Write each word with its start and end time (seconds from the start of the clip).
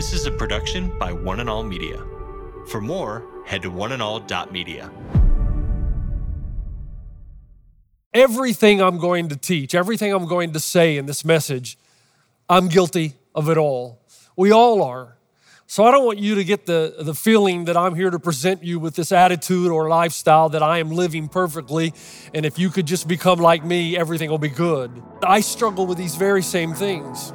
This 0.00 0.14
is 0.14 0.24
a 0.24 0.30
production 0.30 0.98
by 0.98 1.12
One 1.12 1.40
and 1.40 1.50
All 1.50 1.62
Media. 1.62 2.02
For 2.68 2.80
more, 2.80 3.22
head 3.44 3.60
to 3.60 3.70
oneandall.media. 3.70 4.90
Everything 8.14 8.80
I'm 8.80 8.96
going 8.96 9.28
to 9.28 9.36
teach, 9.36 9.74
everything 9.74 10.14
I'm 10.14 10.24
going 10.24 10.54
to 10.54 10.58
say 10.58 10.96
in 10.96 11.04
this 11.04 11.22
message, 11.22 11.76
I'm 12.48 12.68
guilty 12.68 13.16
of 13.34 13.50
it 13.50 13.58
all. 13.58 14.00
We 14.38 14.50
all 14.50 14.82
are. 14.82 15.18
So 15.66 15.84
I 15.84 15.90
don't 15.90 16.06
want 16.06 16.18
you 16.18 16.34
to 16.36 16.44
get 16.44 16.64
the, 16.64 16.94
the 16.98 17.14
feeling 17.14 17.66
that 17.66 17.76
I'm 17.76 17.94
here 17.94 18.08
to 18.08 18.18
present 18.18 18.64
you 18.64 18.80
with 18.80 18.94
this 18.96 19.12
attitude 19.12 19.70
or 19.70 19.90
lifestyle 19.90 20.48
that 20.48 20.62
I 20.62 20.78
am 20.78 20.92
living 20.92 21.28
perfectly, 21.28 21.92
and 22.32 22.46
if 22.46 22.58
you 22.58 22.70
could 22.70 22.86
just 22.86 23.06
become 23.06 23.38
like 23.38 23.66
me, 23.66 23.98
everything 23.98 24.30
will 24.30 24.38
be 24.38 24.48
good. 24.48 24.90
I 25.22 25.40
struggle 25.40 25.86
with 25.86 25.98
these 25.98 26.14
very 26.14 26.42
same 26.42 26.72
things. 26.72 27.34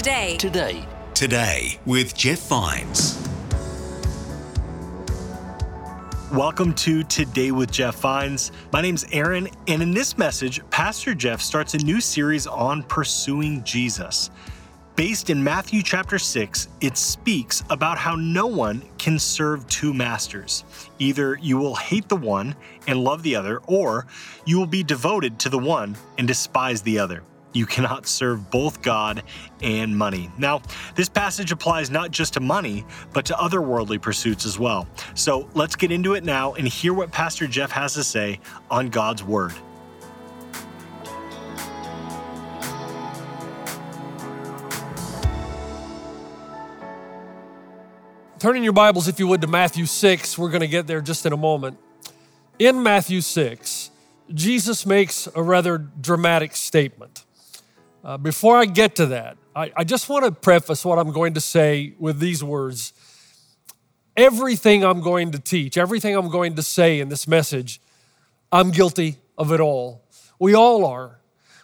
Today. 0.00 0.38
Today. 0.38 0.72
Today, 0.72 0.86
Today 1.12 1.80
with 1.84 2.16
Jeff 2.16 2.38
Vines. 2.48 3.18
Welcome 6.32 6.72
to 6.76 7.02
Today 7.02 7.50
with 7.50 7.70
Jeff 7.70 7.96
Vines. 7.96 8.50
My 8.72 8.80
name's 8.80 9.04
Aaron, 9.12 9.50
and 9.68 9.82
in 9.82 9.92
this 9.92 10.16
message, 10.16 10.62
Pastor 10.70 11.14
Jeff 11.14 11.42
starts 11.42 11.74
a 11.74 11.78
new 11.84 12.00
series 12.00 12.46
on 12.46 12.82
pursuing 12.84 13.62
Jesus. 13.62 14.30
Based 14.96 15.28
in 15.28 15.44
Matthew 15.44 15.82
chapter 15.82 16.18
6, 16.18 16.68
it 16.80 16.96
speaks 16.96 17.62
about 17.68 17.98
how 17.98 18.14
no 18.14 18.46
one 18.46 18.82
can 18.96 19.18
serve 19.18 19.68
two 19.68 19.92
masters. 19.92 20.64
Either 20.98 21.38
you 21.42 21.58
will 21.58 21.74
hate 21.74 22.08
the 22.08 22.16
one 22.16 22.56
and 22.86 23.04
love 23.04 23.22
the 23.22 23.36
other, 23.36 23.58
or 23.66 24.06
you 24.46 24.58
will 24.58 24.64
be 24.64 24.82
devoted 24.82 25.38
to 25.40 25.50
the 25.50 25.58
one 25.58 25.94
and 26.16 26.26
despise 26.26 26.80
the 26.80 26.98
other. 26.98 27.22
You 27.52 27.66
cannot 27.66 28.06
serve 28.06 28.50
both 28.50 28.80
God 28.80 29.24
and 29.60 29.96
money. 29.96 30.30
Now, 30.38 30.62
this 30.94 31.08
passage 31.08 31.50
applies 31.50 31.90
not 31.90 32.12
just 32.12 32.34
to 32.34 32.40
money, 32.40 32.84
but 33.12 33.24
to 33.26 33.40
other 33.40 33.60
worldly 33.60 33.98
pursuits 33.98 34.46
as 34.46 34.58
well. 34.58 34.86
So 35.14 35.48
let's 35.54 35.74
get 35.74 35.90
into 35.90 36.14
it 36.14 36.22
now 36.22 36.54
and 36.54 36.66
hear 36.66 36.94
what 36.94 37.10
Pastor 37.10 37.48
Jeff 37.48 37.72
has 37.72 37.94
to 37.94 38.04
say 38.04 38.38
on 38.70 38.88
God's 38.88 39.24
Word. 39.24 39.52
Turn 48.38 48.56
in 48.56 48.62
your 48.62 48.72
Bibles, 48.72 49.06
if 49.06 49.18
you 49.18 49.26
would, 49.26 49.42
to 49.42 49.46
Matthew 49.46 49.84
6. 49.84 50.38
We're 50.38 50.48
going 50.48 50.62
to 50.62 50.68
get 50.68 50.86
there 50.86 51.02
just 51.02 51.26
in 51.26 51.32
a 51.34 51.36
moment. 51.36 51.78
In 52.58 52.82
Matthew 52.82 53.20
6, 53.20 53.90
Jesus 54.32 54.86
makes 54.86 55.28
a 55.34 55.42
rather 55.42 55.76
dramatic 55.76 56.56
statement. 56.56 57.26
Uh, 58.02 58.16
before 58.16 58.56
I 58.56 58.64
get 58.64 58.96
to 58.96 59.06
that, 59.06 59.36
I, 59.54 59.72
I 59.76 59.84
just 59.84 60.08
want 60.08 60.24
to 60.24 60.32
preface 60.32 60.84
what 60.84 60.98
I'm 60.98 61.12
going 61.12 61.34
to 61.34 61.40
say 61.40 61.94
with 61.98 62.18
these 62.18 62.42
words. 62.42 62.94
Everything 64.16 64.84
I'm 64.84 65.02
going 65.02 65.32
to 65.32 65.38
teach, 65.38 65.76
everything 65.76 66.16
I'm 66.16 66.30
going 66.30 66.56
to 66.56 66.62
say 66.62 67.00
in 67.00 67.10
this 67.10 67.28
message, 67.28 67.80
I'm 68.50 68.70
guilty 68.70 69.18
of 69.36 69.52
it 69.52 69.60
all. 69.60 70.02
We 70.38 70.54
all 70.54 70.86
are. 70.86 71.18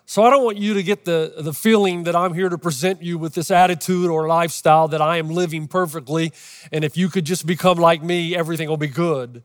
So 0.05 0.23
I 0.23 0.31
don't 0.31 0.45
want 0.45 0.59
you 0.59 0.75
to 0.75 0.83
get 0.83 1.05
the, 1.05 1.35
the 1.39 1.53
feeling 1.53 2.05
that 2.05 2.15
I'm 2.15 2.35
here 2.35 2.49
to 2.49 2.59
present 2.59 3.03
you 3.03 3.19
with 3.19 3.35
this 3.35 3.51
attitude 3.51 4.09
or 4.09 4.29
lifestyle 4.29 4.89
that 4.89 5.01
I 5.03 5.17
am 5.17 5.31
living 5.31 5.67
perfectly, 5.67 6.33
and 6.71 6.85
if 6.85 6.97
you 6.97 7.09
could 7.09 7.25
just 7.25 7.45
become 7.45 7.79
like 7.79 8.03
me, 8.03 8.37
everything 8.37 8.69
will 8.69 8.77
be 8.77 8.87
good. 8.87 9.43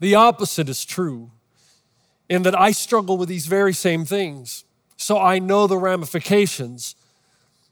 The 0.00 0.16
opposite 0.16 0.68
is 0.68 0.84
true, 0.84 1.30
in 2.28 2.42
that 2.42 2.58
I 2.58 2.72
struggle 2.72 3.16
with 3.16 3.30
these 3.30 3.46
very 3.46 3.72
same 3.72 4.04
things. 4.04 4.64
So 5.00 5.18
I 5.18 5.38
know 5.38 5.66
the 5.66 5.78
ramifications. 5.78 6.94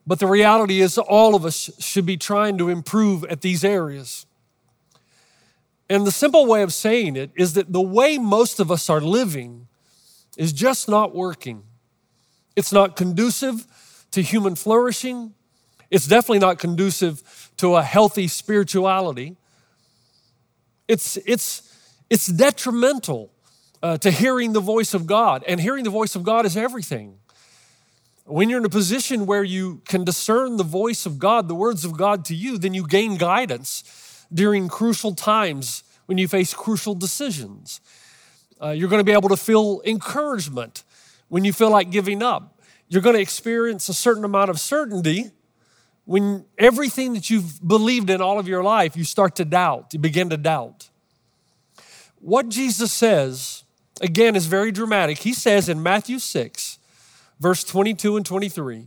But 0.07 0.19
the 0.19 0.27
reality 0.27 0.81
is, 0.81 0.97
all 0.97 1.35
of 1.35 1.45
us 1.45 1.71
should 1.79 2.07
be 2.07 2.17
trying 2.17 2.57
to 2.57 2.71
improve 2.71 3.23
at 3.25 3.43
these 3.43 3.65
areas. 3.65 4.25
And 5.91 6.07
the 6.07 6.11
simple 6.11 6.47
way 6.47 6.63
of 6.63 6.73
saying 6.73 7.17
it 7.17 7.31
is 7.37 7.53
that 7.53 7.71
the 7.71 7.83
way 7.83 8.17
most 8.17 8.61
of 8.61 8.71
us 8.71 8.89
are 8.89 9.03
living 9.03 9.69
is 10.39 10.55
just 10.55 10.89
not 10.89 11.15
working. 11.15 11.65
It's 12.57 12.73
not 12.73 12.97
conducive 12.97 13.67
to 14.13 14.23
human 14.23 14.55
flourishing. 14.55 15.35
It's 15.91 16.07
definitely 16.07 16.39
not 16.39 16.59
conducive 16.59 17.53
to 17.59 17.77
a 17.77 17.83
healthy 17.83 18.27
spirituality. 18.27 19.37
It's, 20.89 21.19
it's, 21.27 21.77
it's 22.09 22.27
detrimental 22.27 23.31
uh, 23.83 23.99
to 23.99 24.11
hearing 24.11 24.53
the 24.53 24.61
voice 24.61 24.95
of 24.95 25.07
God, 25.07 25.45
and 25.47 25.61
hearing 25.61 25.85
the 25.85 25.91
voice 25.91 26.15
of 26.15 26.23
God 26.23 26.47
is 26.47 26.57
everything. 26.57 27.19
When 28.25 28.51
you're 28.51 28.59
in 28.59 28.65
a 28.65 28.71
position 28.71 29.25
where 29.25 29.45
you 29.45 29.81
can 29.87 30.05
discern 30.05 30.57
the 30.57 30.65
voice 30.65 31.07
of 31.07 31.19
God, 31.19 31.49
the 31.49 31.55
words 31.55 31.85
of 31.85 31.97
God 31.97 32.25
to 32.27 32.35
you, 32.35 32.59
then 32.59 32.75
you 32.75 32.87
gain 32.87 33.17
guidance 33.17 34.27
during 34.33 34.69
crucial 34.69 35.15
times 35.15 35.83
when 36.07 36.19
you 36.19 36.29
face 36.29 36.53
crucial 36.53 36.95
decisions. 36.95 37.81
Uh, 38.61 38.71
you're 38.71 38.89
going 38.89 39.01
to 39.01 39.05
be 39.05 39.13
able 39.13 39.29
to 39.29 39.37
feel 39.37 39.81
encouragement 39.85 40.85
when 41.29 41.45
you 41.45 41.53
feel 41.53 41.71
like 41.71 41.91
giving 41.91 42.23
up. 42.23 42.61
You're 42.89 43.03
going 43.03 43.17
to 43.17 43.23
experience 43.23 43.89
a 43.89 43.95
certain 43.95 44.25
amount 44.25 44.51
of 44.51 44.59
certainty 44.59 45.31
when 46.05 46.47
everything 46.57 47.13
that 47.13 47.29
you've 47.29 47.67
believed 47.67 48.09
in 48.09 48.23
all 48.23 48.39
of 48.39 48.49
your 48.49 48.63
life, 48.63 48.97
you 48.97 49.05
start 49.05 49.37
to 49.37 49.45
doubt, 49.45 49.93
you 49.93 49.99
begin 49.99 50.31
to 50.31 50.39
doubt. 50.39 50.89
What 52.19 52.49
Jesus 52.49 52.91
says, 52.91 53.65
again, 54.01 54.37
is 54.37 54.47
very 54.47 54.73
dramatic. 54.73 55.19
He 55.19 55.33
says 55.33 55.69
in 55.69 55.83
Matthew 55.83 56.19
6, 56.19 56.79
verse 57.41 57.65
22 57.65 58.17
and 58.17 58.27
23, 58.27 58.87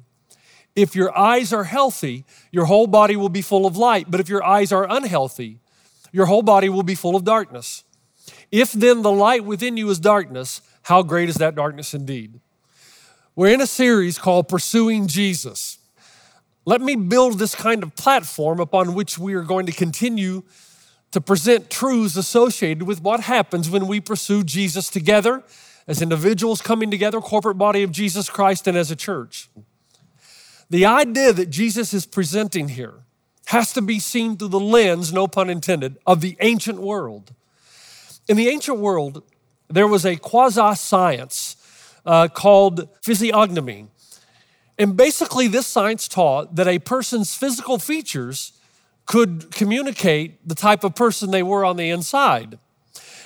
if 0.76 0.96
your 0.96 1.18
eyes 1.18 1.52
are 1.52 1.66
healthy, 1.66 2.26
your 2.52 2.66
whole 2.66 2.88
body 2.88 3.16
will 3.16 3.30
be 3.30 3.42
full 3.42 3.66
of 3.66 3.76
light. 3.78 4.10
But 4.10 4.20
if 4.20 4.30
your 4.30 4.44
eyes 4.44 4.72
are 4.72 4.90
unhealthy, 4.90 5.60
your 6.12 6.26
whole 6.26 6.44
body 6.44 6.70
will 6.70 6.84
be 6.84 6.96
full 6.96 7.16
of 7.16 7.24
darkness. 7.24 7.84
If 8.52 8.72
then 8.72 9.02
the 9.02 9.12
light 9.12 9.44
within 9.44 9.78
you 9.78 9.90
is 9.90 10.00
darkness, 10.00 10.62
how 10.84 11.04
great 11.04 11.30
is 11.30 11.36
that 11.36 11.56
darkness 11.56 11.94
indeed? 11.94 12.40
We're 13.36 13.54
in 13.54 13.62
a 13.62 13.68
series 13.68 14.18
called 14.18 14.48
Pursuing 14.48 15.08
Jesus. 15.08 15.78
Let 16.66 16.82
me 16.82 16.96
build 16.96 17.40
this 17.40 17.56
kind 17.56 17.82
of 17.82 17.96
platform 17.96 18.60
upon 18.60 18.94
which 18.94 19.18
we 19.18 19.34
are 19.34 19.42
going 19.42 19.66
to 19.66 19.72
continue 19.72 20.44
to 21.12 21.22
present 21.22 21.70
truths 21.70 22.16
associated 22.16 22.84
with 22.84 23.02
what 23.02 23.22
happens 23.22 23.70
when 23.70 23.88
we 23.88 24.00
pursue 24.00 24.44
Jesus 24.44 24.90
together 24.90 25.44
as 25.88 26.02
individuals 26.02 26.62
coming 26.62 26.90
together, 26.90 27.20
corporate 27.20 27.58
body 27.58 27.84
of 27.84 27.92
Jesus 27.92 28.30
Christ, 28.30 28.68
and 28.68 28.78
as 28.78 28.92
a 28.92 28.96
church. 28.96 29.50
The 30.70 30.86
idea 30.86 31.34
that 31.34 31.50
Jesus 31.50 31.94
is 31.94 32.06
presenting 32.06 32.70
here 32.70 33.04
has 33.48 33.74
to 33.74 33.82
be 33.82 34.00
seen 34.00 34.38
through 34.38 34.48
the 34.48 34.60
lens, 34.60 35.12
no 35.12 35.28
pun 35.28 35.50
intended, 35.50 35.98
of 36.08 36.22
the 36.22 36.38
ancient 36.40 36.80
world. 36.80 37.34
In 38.30 38.38
the 38.38 38.48
ancient 38.48 38.78
world, 38.78 39.24
there 39.68 39.88
was 39.88 40.06
a 40.06 40.16
quasi 40.16 40.76
science 40.76 41.58
uh, 42.06 42.30
called 42.30 42.88
physiognomy. 43.02 43.88
And 44.78 44.96
basically, 44.96 45.48
this 45.48 45.68
science 45.68 46.08
taught 46.08 46.56
that 46.56 46.68
a 46.68 46.80
person's 46.80 47.36
physical 47.36 47.78
features 47.78 48.54
could 49.12 49.52
communicate 49.52 50.48
the 50.48 50.56
type 50.56 50.86
of 50.86 50.96
person 50.96 51.32
they 51.32 51.44
were 51.44 51.66
on 51.66 51.76
the 51.76 51.90
inside. 51.90 52.58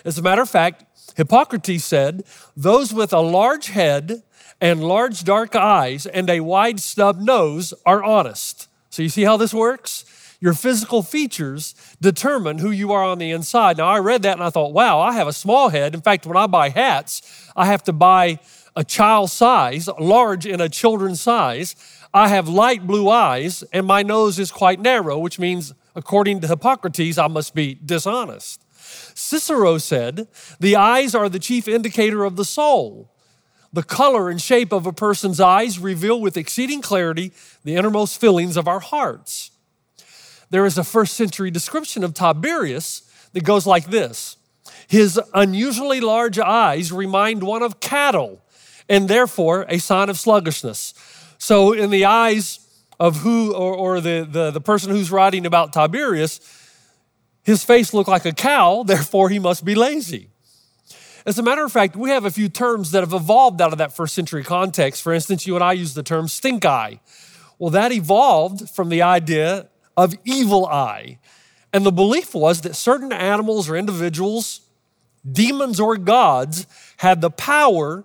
As 0.04 0.18
a 0.18 0.22
matter 0.24 0.42
of 0.42 0.50
fact, 0.50 0.84
Hippocrates 1.16 1.86
said, 1.86 2.24
Those 2.58 2.92
with 2.92 3.14
a 3.14 3.20
large 3.20 3.68
head 3.68 4.24
and 4.60 4.84
large 4.84 5.24
dark 5.24 5.56
eyes 5.56 6.08
and 6.08 6.28
a 6.28 6.40
wide 6.40 6.80
stub 6.80 7.20
nose 7.20 7.72
are 7.86 8.04
honest. 8.04 8.68
So, 8.90 9.04
you 9.04 9.10
see 9.10 9.26
how 9.26 9.38
this 9.38 9.54
works? 9.54 10.06
Your 10.42 10.56
physical 10.56 11.04
features 11.04 11.76
determine 12.02 12.58
who 12.58 12.72
you 12.72 12.92
are 12.92 13.04
on 13.04 13.20
the 13.20 13.30
inside. 13.30 13.78
Now, 13.78 13.86
I 13.86 14.00
read 14.00 14.24
that 14.24 14.38
and 14.38 14.44
I 14.44 14.50
thought, 14.50 14.74
wow, 14.74 15.00
I 15.00 15.14
have 15.14 15.28
a 15.28 15.34
small 15.34 15.70
head. 15.70 15.94
In 15.94 16.02
fact, 16.02 16.26
when 16.26 16.36
I 16.36 16.48
buy 16.48 16.70
hats, 16.70 17.22
I 17.56 17.68
have 17.68 17.84
to 17.84 17.94
buy 17.94 18.40
a 18.76 18.84
child 18.84 19.30
size, 19.30 19.88
large 20.00 20.48
in 20.48 20.62
a 20.62 20.68
children's 20.68 21.22
size. 21.22 21.76
I 22.16 22.30
have 22.30 22.48
light 22.48 22.88
blue 22.88 23.10
eyes 23.10 23.62
and 23.74 23.86
my 23.86 24.02
nose 24.02 24.40
is 24.40 24.50
quite 24.50 24.80
narrow, 24.80 25.20
which 25.20 25.38
means, 25.38 25.74
according 25.98 26.40
to 26.40 26.48
Hippocrates, 26.48 27.18
I 27.18 27.28
must 27.28 27.54
be 27.54 27.78
dishonest. 27.86 28.64
Cicero 29.14 29.78
said, 29.78 30.30
The 30.62 30.78
eyes 30.78 31.14
are 31.14 31.28
the 31.28 31.40
chief 31.40 31.68
indicator 31.68 32.24
of 32.24 32.38
the 32.38 32.46
soul. 32.46 33.12
the 33.74 33.84
color 33.84 34.30
and 34.30 34.42
shape 34.42 34.72
of 34.72 34.86
a 34.86 34.94
person's 34.94 35.42
eyes 35.42 35.78
reveal 35.78 36.22
with 36.22 36.38
exceeding 36.38 36.82
clarity 36.82 37.34
the 37.66 37.76
innermost 37.76 38.22
feelings 38.22 38.56
of 38.56 38.70
our 38.70 38.80
hearts. 38.80 39.52
There 40.50 40.66
is 40.66 40.78
a 40.78 40.84
first 40.86 41.16
century 41.18 41.52
description 41.52 42.02
of 42.02 42.14
Tiberius 42.14 43.02
that 43.34 43.44
goes 43.44 43.68
like 43.68 43.88
this 43.88 44.38
His 44.88 45.20
unusually 45.34 46.00
large 46.00 46.40
eyes 46.40 46.94
remind 46.94 47.44
one 47.44 47.62
of 47.62 47.82
cattle, 47.82 48.42
and 48.88 49.10
therefore 49.10 49.66
a 49.68 49.80
sign 49.80 50.08
of 50.08 50.18
sluggishness. 50.18 50.94
So, 51.48 51.74
in 51.74 51.92
the 51.92 52.06
eyes 52.06 52.58
of 53.00 53.18
who, 53.18 53.54
or, 53.54 53.76
or 53.76 54.02
the, 54.02 54.28
the, 54.28 54.50
the 54.50 54.60
person 54.60 54.90
who's 54.90 55.12
writing 55.12 55.46
about 55.46 55.74
Tiberius, 55.74 56.40
his 57.44 57.64
face 57.64 57.94
looked 57.94 58.10
like 58.10 58.26
a 58.26 58.32
cow, 58.32 58.82
therefore 58.88 59.30
he 59.30 59.38
must 59.38 59.64
be 59.64 59.76
lazy. 59.76 60.30
As 61.24 61.38
a 61.38 61.44
matter 61.44 61.64
of 61.64 61.72
fact, 61.72 61.96
we 61.96 62.10
have 62.10 62.26
a 62.26 62.32
few 62.32 62.50
terms 62.50 62.90
that 62.90 63.02
have 63.02 63.14
evolved 63.14 63.62
out 63.62 63.72
of 63.72 63.78
that 63.78 63.96
first 63.96 64.16
century 64.16 64.44
context. 64.44 65.04
For 65.04 65.14
instance, 65.14 65.46
you 65.46 65.54
and 65.54 65.64
I 65.64 65.74
use 65.74 65.94
the 65.94 66.02
term 66.02 66.28
stink 66.28 66.66
eye. 66.66 67.00
Well, 67.60 67.70
that 67.70 67.92
evolved 67.92 68.72
from 68.72 68.90
the 68.90 69.04
idea 69.04 69.68
of 69.96 70.16
evil 70.24 70.66
eye. 70.66 71.20
And 71.72 71.86
the 71.86 71.92
belief 71.92 72.34
was 72.34 72.62
that 72.62 72.76
certain 72.76 73.14
animals 73.14 73.70
or 73.70 73.78
individuals, 73.78 74.62
demons 75.32 75.80
or 75.80 75.96
gods, 75.98 76.66
had 76.98 77.22
the 77.22 77.30
power 77.30 78.04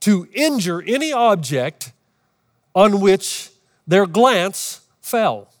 to 0.00 0.28
injure 0.34 0.82
any 0.82 1.10
object 1.10 1.92
on 2.74 3.00
which 3.00 3.50
their 3.86 4.06
glance 4.06 4.80
fell. 5.00 5.52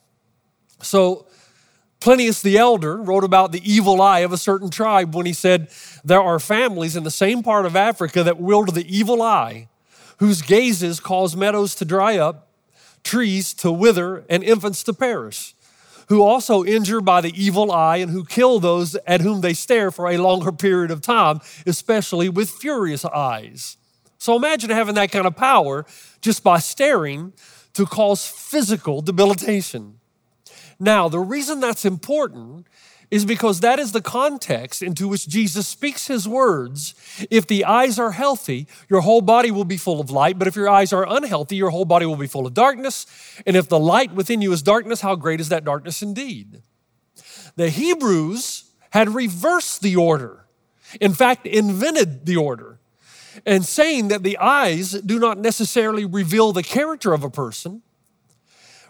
So, 0.80 1.26
Plinius 2.00 2.42
the 2.42 2.58
Elder 2.58 2.96
wrote 2.96 3.22
about 3.22 3.52
the 3.52 3.62
evil 3.70 4.02
eye 4.02 4.20
of 4.20 4.32
a 4.32 4.36
certain 4.38 4.70
tribe 4.70 5.14
when 5.14 5.24
he 5.24 5.32
said, 5.32 5.68
There 6.04 6.20
are 6.20 6.40
families 6.40 6.96
in 6.96 7.04
the 7.04 7.12
same 7.12 7.44
part 7.44 7.64
of 7.64 7.76
Africa 7.76 8.24
that 8.24 8.40
wield 8.40 8.74
the 8.74 8.84
evil 8.92 9.22
eye, 9.22 9.68
whose 10.16 10.42
gazes 10.42 10.98
cause 10.98 11.36
meadows 11.36 11.76
to 11.76 11.84
dry 11.84 12.18
up, 12.18 12.48
trees 13.04 13.54
to 13.54 13.70
wither, 13.70 14.24
and 14.28 14.42
infants 14.42 14.82
to 14.82 14.92
perish, 14.92 15.54
who 16.08 16.22
also 16.22 16.64
injure 16.64 17.00
by 17.00 17.20
the 17.20 17.40
evil 17.40 17.70
eye 17.70 17.98
and 17.98 18.10
who 18.10 18.24
kill 18.24 18.58
those 18.58 18.96
at 19.06 19.20
whom 19.20 19.40
they 19.40 19.54
stare 19.54 19.92
for 19.92 20.10
a 20.10 20.18
longer 20.18 20.50
period 20.50 20.90
of 20.90 21.02
time, 21.02 21.40
especially 21.66 22.28
with 22.28 22.50
furious 22.50 23.04
eyes. 23.04 23.76
So 24.22 24.36
imagine 24.36 24.70
having 24.70 24.94
that 24.94 25.10
kind 25.10 25.26
of 25.26 25.34
power 25.34 25.84
just 26.20 26.44
by 26.44 26.60
staring 26.60 27.32
to 27.72 27.84
cause 27.84 28.24
physical 28.24 29.02
debilitation. 29.02 29.98
Now, 30.78 31.08
the 31.08 31.18
reason 31.18 31.58
that's 31.58 31.84
important 31.84 32.68
is 33.10 33.24
because 33.24 33.58
that 33.60 33.80
is 33.80 33.90
the 33.90 34.00
context 34.00 34.80
into 34.80 35.08
which 35.08 35.26
Jesus 35.26 35.66
speaks 35.66 36.06
his 36.06 36.28
words. 36.28 36.94
If 37.32 37.48
the 37.48 37.64
eyes 37.64 37.98
are 37.98 38.12
healthy, 38.12 38.68
your 38.88 39.00
whole 39.00 39.22
body 39.22 39.50
will 39.50 39.64
be 39.64 39.76
full 39.76 40.00
of 40.00 40.08
light, 40.08 40.38
but 40.38 40.46
if 40.46 40.54
your 40.54 40.68
eyes 40.68 40.92
are 40.92 41.04
unhealthy, 41.04 41.56
your 41.56 41.70
whole 41.70 41.84
body 41.84 42.06
will 42.06 42.14
be 42.14 42.28
full 42.28 42.46
of 42.46 42.54
darkness. 42.54 43.06
And 43.44 43.56
if 43.56 43.68
the 43.68 43.80
light 43.80 44.14
within 44.14 44.40
you 44.40 44.52
is 44.52 44.62
darkness, 44.62 45.00
how 45.00 45.16
great 45.16 45.40
is 45.40 45.48
that 45.48 45.64
darkness 45.64 46.00
indeed? 46.00 46.62
The 47.56 47.70
Hebrews 47.70 48.70
had 48.90 49.08
reversed 49.08 49.82
the 49.82 49.96
order, 49.96 50.46
in 51.00 51.12
fact, 51.12 51.44
invented 51.44 52.24
the 52.24 52.36
order, 52.36 52.78
and 53.46 53.64
saying 53.64 54.08
that 54.08 54.22
the 54.22 54.38
eyes 54.38 54.92
do 54.92 55.18
not 55.18 55.38
necessarily 55.38 56.04
reveal 56.04 56.52
the 56.52 56.62
character 56.62 57.12
of 57.12 57.24
a 57.24 57.30
person. 57.30 57.82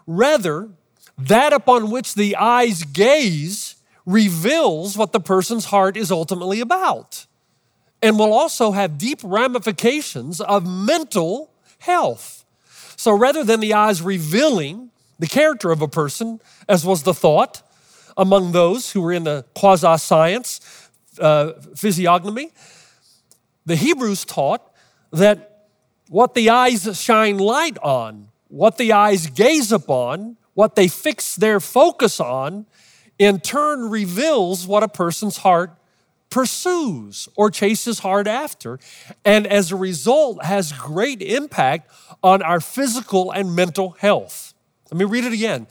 Rather, 0.06 0.71
that 1.19 1.53
upon 1.53 1.91
which 1.91 2.15
the 2.15 2.37
eyes 2.37 2.85
gaze 2.85 3.77
reveals 4.05 4.97
what 4.97 5.12
the 5.12 5.21
person's 5.21 5.67
heart 5.67 5.97
is 5.97 6.11
ultimately 6.11 6.61
about 6.61 7.27
and 8.03 8.19
will 8.19 8.33
also 8.33 8.73
have 8.73 8.99
deep 8.99 9.21
ramifications 9.23 10.41
of 10.41 10.67
mental 10.67 11.53
health. 11.79 12.44
So 12.97 13.17
rather 13.17 13.44
than 13.44 13.61
the 13.61 13.75
eyes 13.75 14.03
revealing 14.03 14.91
the 15.19 15.29
character 15.29 15.71
of 15.71 15.81
a 15.81 15.89
person, 15.89 16.41
as 16.69 16.85
was 16.85 17.05
the 17.05 17.15
thought 17.15 17.62
among 18.17 18.53
those 18.53 18.93
who 18.93 19.00
were 19.00 19.12
in 19.12 19.25
the 19.25 19.44
quasi 19.55 19.97
science 19.99 20.89
uh, 21.21 21.53
physiognomy, 21.77 22.50
the 23.64 23.76
Hebrews 23.76 24.25
taught 24.25 24.73
that 25.12 25.67
what 26.09 26.35
the 26.35 26.50
eyes 26.50 27.00
shine 27.00 27.38
light 27.38 27.79
on, 27.79 28.29
what 28.49 28.76
the 28.76 28.93
eyes 28.93 29.29
gaze 29.29 29.73
upon, 29.73 30.37
what 30.55 30.75
they 30.75 30.88
fix 30.88 31.37
their 31.37 31.61
focus 31.61 32.20
on, 32.20 32.67
in 33.19 33.41
turn 33.41 33.88
reveals 33.88 34.67
what 34.67 34.82
a 34.82 34.88
person's 34.88 35.38
heart 35.38 35.73
pursues 36.29 37.29
or 37.37 37.50
chases 37.50 38.00
hard 38.00 38.26
after, 38.26 38.79
and 39.25 39.47
as 39.47 39.70
a 39.70 39.76
result 39.76 40.43
has 40.44 40.73
great 40.73 41.20
impact 41.20 41.91
on 42.23 42.43
our 42.43 42.61
physical 42.61 43.31
and 43.31 43.55
mental 43.55 43.91
health. 43.91 44.55
Let 44.91 44.99
me 44.99 45.05
read 45.05 45.25
it 45.25 45.32
again. 45.32 45.67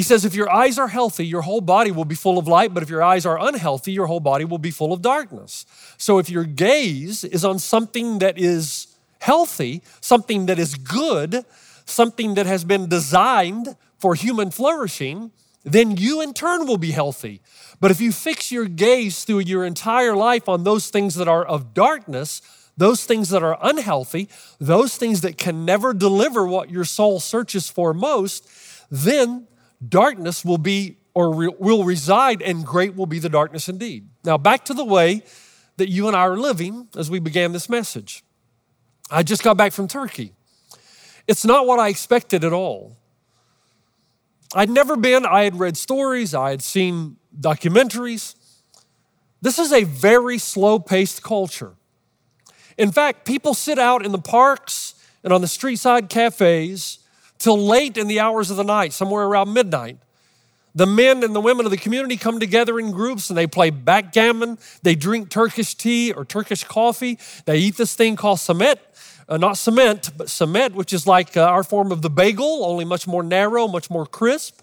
He 0.00 0.04
says, 0.04 0.24
If 0.24 0.34
your 0.34 0.50
eyes 0.50 0.78
are 0.78 0.88
healthy, 0.88 1.26
your 1.26 1.42
whole 1.42 1.60
body 1.60 1.90
will 1.90 2.06
be 2.06 2.14
full 2.14 2.38
of 2.38 2.48
light, 2.48 2.72
but 2.72 2.82
if 2.82 2.88
your 2.88 3.02
eyes 3.02 3.26
are 3.26 3.38
unhealthy, 3.38 3.92
your 3.92 4.06
whole 4.06 4.18
body 4.18 4.46
will 4.46 4.56
be 4.56 4.70
full 4.70 4.94
of 4.94 5.02
darkness. 5.02 5.66
So 5.98 6.16
if 6.16 6.30
your 6.30 6.44
gaze 6.44 7.22
is 7.22 7.44
on 7.44 7.58
something 7.58 8.18
that 8.20 8.38
is 8.38 8.96
healthy, 9.18 9.82
something 10.00 10.46
that 10.46 10.58
is 10.58 10.74
good, 10.74 11.44
something 11.84 12.32
that 12.36 12.46
has 12.46 12.64
been 12.64 12.88
designed 12.88 13.76
for 13.98 14.14
human 14.14 14.50
flourishing, 14.50 15.32
then 15.64 15.98
you 15.98 16.22
in 16.22 16.32
turn 16.32 16.66
will 16.66 16.78
be 16.78 16.92
healthy. 16.92 17.42
But 17.78 17.90
if 17.90 18.00
you 18.00 18.10
fix 18.10 18.50
your 18.50 18.64
gaze 18.64 19.24
through 19.24 19.40
your 19.40 19.66
entire 19.66 20.16
life 20.16 20.48
on 20.48 20.64
those 20.64 20.88
things 20.88 21.14
that 21.16 21.28
are 21.28 21.44
of 21.44 21.74
darkness, 21.74 22.40
those 22.74 23.04
things 23.04 23.28
that 23.28 23.42
are 23.42 23.58
unhealthy, 23.60 24.30
those 24.58 24.96
things 24.96 25.20
that 25.20 25.36
can 25.36 25.66
never 25.66 25.92
deliver 25.92 26.46
what 26.46 26.70
your 26.70 26.86
soul 26.86 27.20
searches 27.20 27.68
for 27.68 27.92
most, 27.92 28.48
then 28.90 29.46
darkness 29.86 30.44
will 30.44 30.58
be 30.58 30.96
or 31.14 31.34
re- 31.34 31.54
will 31.58 31.84
reside, 31.84 32.40
and 32.40 32.64
great 32.64 32.94
will 32.94 33.06
be 33.06 33.18
the 33.18 33.28
darkness 33.28 33.68
indeed. 33.68 34.08
Now, 34.24 34.38
back 34.38 34.64
to 34.66 34.74
the 34.74 34.84
way 34.84 35.22
that 35.76 35.88
you 35.88 36.06
and 36.06 36.16
I 36.16 36.20
are 36.20 36.36
living 36.36 36.88
as 36.96 37.10
we 37.10 37.18
began 37.18 37.52
this 37.52 37.68
message. 37.68 38.22
I 39.10 39.22
just 39.22 39.42
got 39.42 39.56
back 39.56 39.72
from 39.72 39.88
Turkey. 39.88 40.32
It's 41.26 41.44
not 41.44 41.66
what 41.66 41.80
I 41.80 41.88
expected 41.88 42.44
at 42.44 42.52
all. 42.52 42.96
I'd 44.54 44.70
never 44.70 44.96
been, 44.96 45.26
I 45.26 45.44
had 45.44 45.58
read 45.58 45.76
stories, 45.76 46.34
I 46.34 46.50
had 46.50 46.62
seen 46.62 47.16
documentaries. 47.38 48.34
This 49.42 49.58
is 49.58 49.72
a 49.72 49.84
very 49.84 50.38
slow 50.38 50.78
paced 50.78 51.22
culture. 51.22 51.74
In 52.76 52.92
fact, 52.92 53.24
people 53.24 53.54
sit 53.54 53.78
out 53.78 54.04
in 54.04 54.12
the 54.12 54.18
parks 54.18 54.94
and 55.22 55.32
on 55.32 55.40
the 55.40 55.48
street 55.48 55.76
side 55.76 56.08
cafes 56.08 56.98
till 57.40 57.58
late 57.58 57.96
in 57.96 58.06
the 58.06 58.20
hours 58.20 58.50
of 58.52 58.56
the 58.56 58.62
night, 58.62 58.92
somewhere 58.92 59.24
around 59.24 59.52
midnight. 59.52 59.96
The 60.74 60.86
men 60.86 61.24
and 61.24 61.34
the 61.34 61.40
women 61.40 61.64
of 61.66 61.72
the 61.72 61.76
community 61.76 62.16
come 62.16 62.38
together 62.38 62.78
in 62.78 62.92
groups 62.92 63.28
and 63.28 63.36
they 63.36 63.48
play 63.48 63.70
backgammon. 63.70 64.58
They 64.82 64.94
drink 64.94 65.28
Turkish 65.28 65.74
tea 65.74 66.12
or 66.12 66.24
Turkish 66.24 66.62
coffee. 66.62 67.18
They 67.46 67.58
eat 67.58 67.76
this 67.76 67.96
thing 67.96 68.14
called 68.14 68.38
samet, 68.38 68.76
uh, 69.28 69.36
not 69.36 69.58
cement, 69.58 70.10
but 70.16 70.28
samet, 70.28 70.74
which 70.74 70.92
is 70.92 71.08
like 71.08 71.36
uh, 71.36 71.42
our 71.42 71.64
form 71.64 71.90
of 71.90 72.02
the 72.02 72.10
bagel, 72.10 72.64
only 72.64 72.84
much 72.84 73.08
more 73.08 73.24
narrow, 73.24 73.66
much 73.66 73.90
more 73.90 74.06
crisp. 74.06 74.60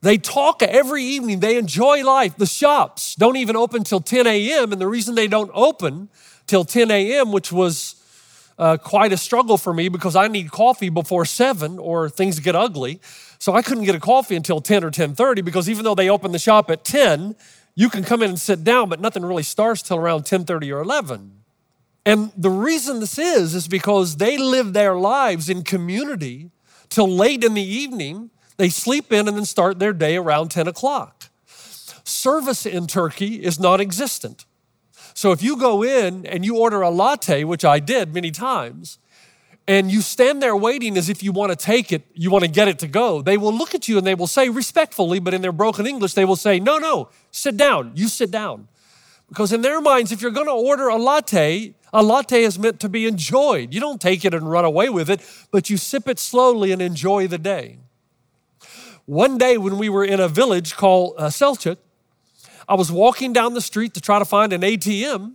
They 0.00 0.16
talk 0.16 0.62
every 0.62 1.02
evening. 1.02 1.40
They 1.40 1.58
enjoy 1.58 2.04
life. 2.04 2.36
The 2.36 2.46
shops 2.46 3.14
don't 3.14 3.36
even 3.36 3.56
open 3.56 3.84
till 3.84 4.00
10 4.00 4.26
a.m. 4.26 4.72
And 4.72 4.80
the 4.80 4.86
reason 4.86 5.14
they 5.14 5.28
don't 5.28 5.50
open 5.54 6.08
till 6.46 6.64
10 6.64 6.90
a.m., 6.90 7.32
which 7.32 7.50
was 7.50 7.96
uh, 8.58 8.76
quite 8.76 9.12
a 9.12 9.16
struggle 9.16 9.58
for 9.58 9.74
me 9.74 9.88
because 9.88 10.14
I 10.16 10.28
need 10.28 10.50
coffee 10.50 10.88
before 10.88 11.24
7 11.24 11.78
or 11.78 12.08
things 12.08 12.38
get 12.38 12.54
ugly. 12.54 13.00
So 13.38 13.54
I 13.54 13.62
couldn't 13.62 13.84
get 13.84 13.94
a 13.94 14.00
coffee 14.00 14.36
until 14.36 14.60
10 14.60 14.84
or 14.84 14.90
10:30 14.90 15.44
because 15.44 15.68
even 15.68 15.84
though 15.84 15.94
they 15.94 16.08
open 16.08 16.32
the 16.32 16.38
shop 16.38 16.70
at 16.70 16.84
10, 16.84 17.36
you 17.74 17.90
can 17.90 18.04
come 18.04 18.22
in 18.22 18.30
and 18.30 18.40
sit 18.40 18.62
down, 18.62 18.88
but 18.88 19.00
nothing 19.00 19.24
really 19.24 19.42
starts 19.42 19.82
till 19.82 19.96
around 19.96 20.24
10:30 20.24 20.70
or 20.70 20.80
11. 20.80 21.44
And 22.06 22.32
the 22.36 22.50
reason 22.50 23.00
this 23.00 23.18
is 23.18 23.54
is 23.54 23.66
because 23.66 24.16
they 24.16 24.36
live 24.36 24.72
their 24.72 24.94
lives 24.94 25.48
in 25.48 25.62
community 25.62 26.50
till 26.88 27.08
late 27.08 27.42
in 27.42 27.54
the 27.54 27.62
evening. 27.62 28.30
They 28.56 28.68
sleep 28.68 29.12
in 29.12 29.26
and 29.26 29.36
then 29.36 29.46
start 29.46 29.78
their 29.78 29.92
day 29.92 30.16
around 30.16 30.50
10 30.50 30.68
o'clock. 30.68 31.30
Service 32.04 32.66
in 32.66 32.86
Turkey 32.86 33.42
is 33.42 33.58
non 33.58 33.80
existent. 33.80 34.44
So 35.14 35.30
if 35.30 35.42
you 35.42 35.56
go 35.56 35.84
in 35.84 36.26
and 36.26 36.44
you 36.44 36.58
order 36.58 36.82
a 36.82 36.90
latte, 36.90 37.44
which 37.44 37.64
I 37.64 37.78
did 37.78 38.12
many 38.12 38.32
times, 38.32 38.98
and 39.66 39.90
you 39.90 40.02
stand 40.02 40.42
there 40.42 40.56
waiting 40.56 40.98
as 40.98 41.08
if 41.08 41.22
you 41.22 41.32
want 41.32 41.50
to 41.50 41.56
take 41.56 41.92
it, 41.92 42.02
you 42.12 42.30
want 42.30 42.44
to 42.44 42.50
get 42.50 42.68
it 42.68 42.78
to 42.80 42.88
go, 42.88 43.22
they 43.22 43.38
will 43.38 43.54
look 43.54 43.74
at 43.74 43.88
you 43.88 43.96
and 43.96 44.06
they 44.06 44.14
will 44.14 44.26
say 44.26 44.48
respectfully, 44.48 45.20
but 45.20 45.32
in 45.32 45.40
their 45.40 45.52
broken 45.52 45.86
English, 45.86 46.14
they 46.14 46.24
will 46.24 46.36
say, 46.36 46.60
No, 46.60 46.78
no, 46.78 47.08
sit 47.30 47.56
down. 47.56 47.92
You 47.94 48.08
sit 48.08 48.30
down. 48.30 48.68
Because 49.28 49.52
in 49.52 49.62
their 49.62 49.80
minds, 49.80 50.12
if 50.12 50.20
you're 50.20 50.30
going 50.30 50.48
to 50.48 50.52
order 50.52 50.88
a 50.88 50.96
latte, 50.96 51.74
a 51.92 52.02
latte 52.02 52.42
is 52.42 52.58
meant 52.58 52.78
to 52.80 52.88
be 52.88 53.06
enjoyed. 53.06 53.72
You 53.72 53.80
don't 53.80 54.00
take 54.00 54.24
it 54.24 54.34
and 54.34 54.50
run 54.50 54.64
away 54.64 54.90
with 54.90 55.08
it, 55.08 55.20
but 55.50 55.70
you 55.70 55.76
sip 55.76 56.08
it 56.08 56.18
slowly 56.18 56.72
and 56.72 56.82
enjoy 56.82 57.26
the 57.26 57.38
day. 57.38 57.78
One 59.06 59.38
day 59.38 59.56
when 59.58 59.78
we 59.78 59.88
were 59.88 60.04
in 60.04 60.20
a 60.20 60.28
village 60.28 60.76
called 60.76 61.14
uh, 61.18 61.28
Selçuk, 61.28 61.76
I 62.68 62.74
was 62.74 62.90
walking 62.90 63.32
down 63.32 63.54
the 63.54 63.60
street 63.60 63.94
to 63.94 64.00
try 64.00 64.18
to 64.18 64.24
find 64.24 64.52
an 64.52 64.62
ATM, 64.62 65.34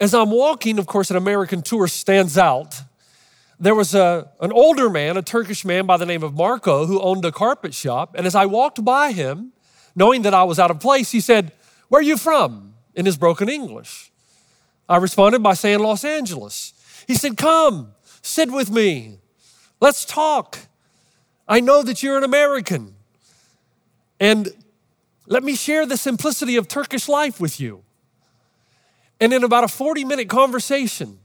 As 0.00 0.12
I'm 0.12 0.30
walking, 0.30 0.78
of 0.78 0.86
course, 0.86 1.10
an 1.10 1.16
American 1.16 1.62
tourist 1.62 1.96
stands 1.96 2.36
out. 2.36 2.82
There 3.60 3.74
was 3.74 3.94
a, 3.94 4.28
an 4.40 4.52
older 4.52 4.90
man, 4.90 5.16
a 5.16 5.22
Turkish 5.22 5.64
man 5.64 5.86
by 5.86 5.96
the 5.96 6.06
name 6.06 6.22
of 6.22 6.34
Marco, 6.34 6.86
who 6.86 7.00
owned 7.00 7.24
a 7.24 7.32
carpet 7.32 7.72
shop. 7.72 8.14
And 8.16 8.26
as 8.26 8.34
I 8.34 8.46
walked 8.46 8.84
by 8.84 9.12
him, 9.12 9.52
knowing 9.94 10.22
that 10.22 10.34
I 10.34 10.42
was 10.42 10.58
out 10.58 10.70
of 10.70 10.80
place, 10.80 11.12
he 11.12 11.20
said, 11.20 11.52
Where 11.88 12.00
are 12.00 12.02
you 12.02 12.16
from? 12.16 12.74
in 12.94 13.06
his 13.06 13.16
broken 13.16 13.48
English. 13.48 14.10
I 14.88 14.96
responded 14.96 15.42
by 15.42 15.54
saying 15.54 15.80
Los 15.80 16.04
Angeles. 16.04 16.72
He 17.06 17.14
said, 17.14 17.36
Come, 17.36 17.92
sit 18.22 18.50
with 18.50 18.70
me. 18.70 19.18
Let's 19.80 20.04
talk. 20.04 20.58
I 21.48 21.60
know 21.60 21.82
that 21.82 22.02
you're 22.02 22.16
an 22.16 22.24
American. 22.24 22.94
And 24.20 24.48
let 25.26 25.42
me 25.42 25.54
share 25.54 25.86
the 25.86 25.96
simplicity 25.96 26.56
of 26.56 26.68
Turkish 26.68 27.08
life 27.08 27.40
with 27.40 27.58
you. 27.58 27.82
And 29.20 29.32
in 29.32 29.44
about 29.44 29.64
a 29.64 29.68
40 29.68 30.04
minute 30.04 30.28
conversation, 30.28 31.18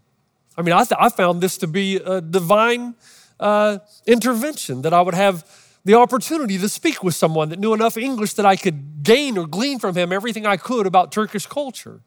I 0.58 0.62
mean, 0.62 0.74
I, 0.74 0.84
th- 0.84 0.98
I 1.00 1.10
found 1.10 1.42
this 1.42 1.58
to 1.58 1.68
be 1.68 1.98
a 1.98 2.22
divine 2.22 2.96
uh, 3.40 3.80
intervention 4.06 4.82
that 4.84 4.94
I 4.94 5.02
would 5.02 5.14
have 5.14 5.46
the 5.86 5.96
opportunity 5.96 6.58
to 6.58 6.70
speak 6.70 7.04
with 7.04 7.16
someone 7.16 7.50
that 7.50 7.60
knew 7.60 7.74
enough 7.74 7.98
English 7.98 8.34
that 8.34 8.46
I 8.46 8.56
could 8.56 9.04
gain 9.04 9.38
or 9.38 9.48
glean 9.48 9.80
from 9.80 9.96
him 9.96 10.12
everything 10.12 10.46
I 10.46 10.58
could 10.58 10.86
about 10.86 11.12
Turkish 11.12 11.46
culture. 11.46 12.02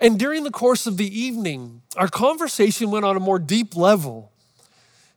And 0.00 0.18
during 0.18 0.44
the 0.44 0.50
course 0.50 0.86
of 0.86 0.96
the 0.96 1.20
evening, 1.20 1.82
our 1.96 2.08
conversation 2.08 2.90
went 2.90 3.04
on 3.04 3.16
a 3.16 3.20
more 3.20 3.38
deep 3.38 3.74
level. 3.74 4.32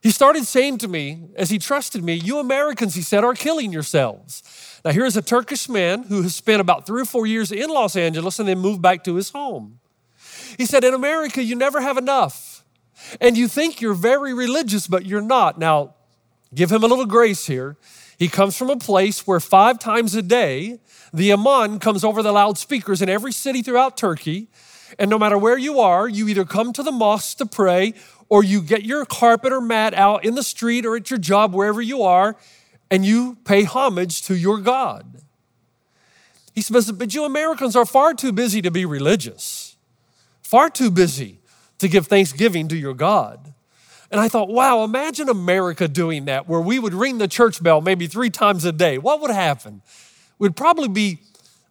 He 0.02 0.10
started 0.10 0.46
saying 0.46 0.78
to 0.78 0.88
me, 0.88 1.28
as 1.36 1.50
he 1.50 1.58
trusted 1.58 2.02
me, 2.02 2.14
You 2.14 2.38
Americans, 2.38 2.96
he 2.96 3.02
said, 3.02 3.22
are 3.22 3.34
killing 3.34 3.72
yourselves. 3.72 4.80
Now, 4.84 4.90
here's 4.90 5.16
a 5.16 5.22
Turkish 5.22 5.68
man 5.68 6.02
who 6.02 6.22
has 6.22 6.34
spent 6.34 6.60
about 6.60 6.86
three 6.86 7.02
or 7.02 7.04
four 7.04 7.24
years 7.24 7.52
in 7.52 7.70
Los 7.70 7.94
Angeles 7.94 8.40
and 8.40 8.48
then 8.48 8.58
moved 8.58 8.82
back 8.82 9.04
to 9.04 9.14
his 9.14 9.30
home. 9.30 9.78
He 10.58 10.66
said, 10.66 10.82
In 10.82 10.92
America, 10.92 11.42
you 11.42 11.54
never 11.54 11.80
have 11.80 11.96
enough. 11.96 12.64
And 13.20 13.36
you 13.36 13.46
think 13.46 13.80
you're 13.80 13.94
very 13.94 14.34
religious, 14.34 14.88
but 14.88 15.06
you're 15.06 15.20
not. 15.20 15.56
Now, 15.56 15.94
give 16.52 16.72
him 16.72 16.82
a 16.82 16.86
little 16.88 17.06
grace 17.06 17.46
here. 17.46 17.76
He 18.18 18.28
comes 18.28 18.56
from 18.56 18.70
a 18.70 18.76
place 18.76 19.24
where 19.24 19.40
five 19.40 19.78
times 19.78 20.16
a 20.16 20.22
day, 20.22 20.80
the 21.12 21.32
Imam 21.32 21.78
comes 21.78 22.02
over 22.02 22.22
the 22.22 22.32
loudspeakers 22.32 23.02
in 23.02 23.08
every 23.08 23.32
city 23.32 23.62
throughout 23.62 23.96
Turkey. 23.96 24.48
And 24.98 25.08
no 25.10 25.18
matter 25.18 25.38
where 25.38 25.56
you 25.56 25.80
are, 25.80 26.08
you 26.08 26.28
either 26.28 26.44
come 26.44 26.72
to 26.72 26.82
the 26.82 26.92
mosque 26.92 27.38
to 27.38 27.46
pray 27.46 27.94
or 28.32 28.42
you 28.42 28.62
get 28.62 28.82
your 28.82 29.04
carpet 29.04 29.52
or 29.52 29.60
mat 29.60 29.92
out 29.92 30.24
in 30.24 30.34
the 30.34 30.42
street 30.42 30.86
or 30.86 30.96
at 30.96 31.10
your 31.10 31.18
job, 31.18 31.52
wherever 31.52 31.82
you 31.82 32.02
are, 32.02 32.34
and 32.90 33.04
you 33.04 33.36
pay 33.44 33.64
homage 33.64 34.22
to 34.22 34.34
your 34.34 34.56
God. 34.56 35.20
He 36.54 36.62
says, 36.62 36.90
but 36.92 37.12
you 37.12 37.24
Americans 37.24 37.76
are 37.76 37.84
far 37.84 38.14
too 38.14 38.32
busy 38.32 38.62
to 38.62 38.70
be 38.70 38.86
religious, 38.86 39.76
far 40.40 40.70
too 40.70 40.90
busy 40.90 41.40
to 41.78 41.88
give 41.88 42.06
thanksgiving 42.06 42.68
to 42.68 42.76
your 42.76 42.94
God. 42.94 43.52
And 44.10 44.18
I 44.18 44.28
thought, 44.28 44.48
wow, 44.48 44.82
imagine 44.82 45.28
America 45.28 45.86
doing 45.86 46.24
that, 46.24 46.48
where 46.48 46.62
we 46.62 46.78
would 46.78 46.94
ring 46.94 47.18
the 47.18 47.28
church 47.28 47.62
bell 47.62 47.82
maybe 47.82 48.06
three 48.06 48.30
times 48.30 48.64
a 48.64 48.72
day. 48.72 48.96
What 48.96 49.20
would 49.20 49.30
happen? 49.30 49.82
We'd 50.38 50.56
probably 50.56 50.88
be 50.88 51.18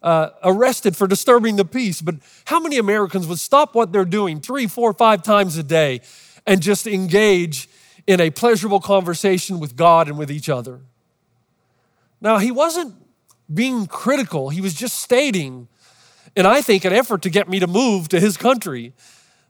uh, 0.04 0.30
arrested 0.44 0.96
for 0.96 1.08
disturbing 1.08 1.56
the 1.56 1.66
peace, 1.66 2.04
but 2.04 2.18
how 2.46 2.60
many 2.60 2.78
Americans 2.78 3.26
would 3.26 3.40
stop 3.40 3.74
what 3.74 3.92
they're 3.92 4.06
doing 4.06 4.40
three, 4.40 4.68
four, 4.68 4.94
five 4.94 5.24
times 5.24 5.58
a 5.58 5.64
day 5.64 6.02
and 6.46 6.62
just 6.62 6.88
engage 6.88 7.70
in 8.08 8.20
a 8.20 8.30
pleasurable 8.30 8.80
conversation 8.80 9.60
with 9.60 9.76
God 9.76 10.08
and 10.08 10.18
with 10.18 10.32
each 10.32 10.50
other? 10.50 10.82
Now, 12.20 12.38
he 12.38 12.52
wasn't 12.52 12.96
being 13.54 13.88
critical, 13.88 14.50
he 14.50 14.62
was 14.62 14.74
just 14.74 15.00
stating, 15.00 15.68
and 16.36 16.48
I 16.48 16.62
think 16.62 16.86
an 16.86 16.94
effort 16.94 17.22
to 17.24 17.30
get 17.30 17.50
me 17.50 17.60
to 17.60 17.68
move 17.68 18.08
to 18.10 18.20
his 18.20 18.38
country, 18.38 18.94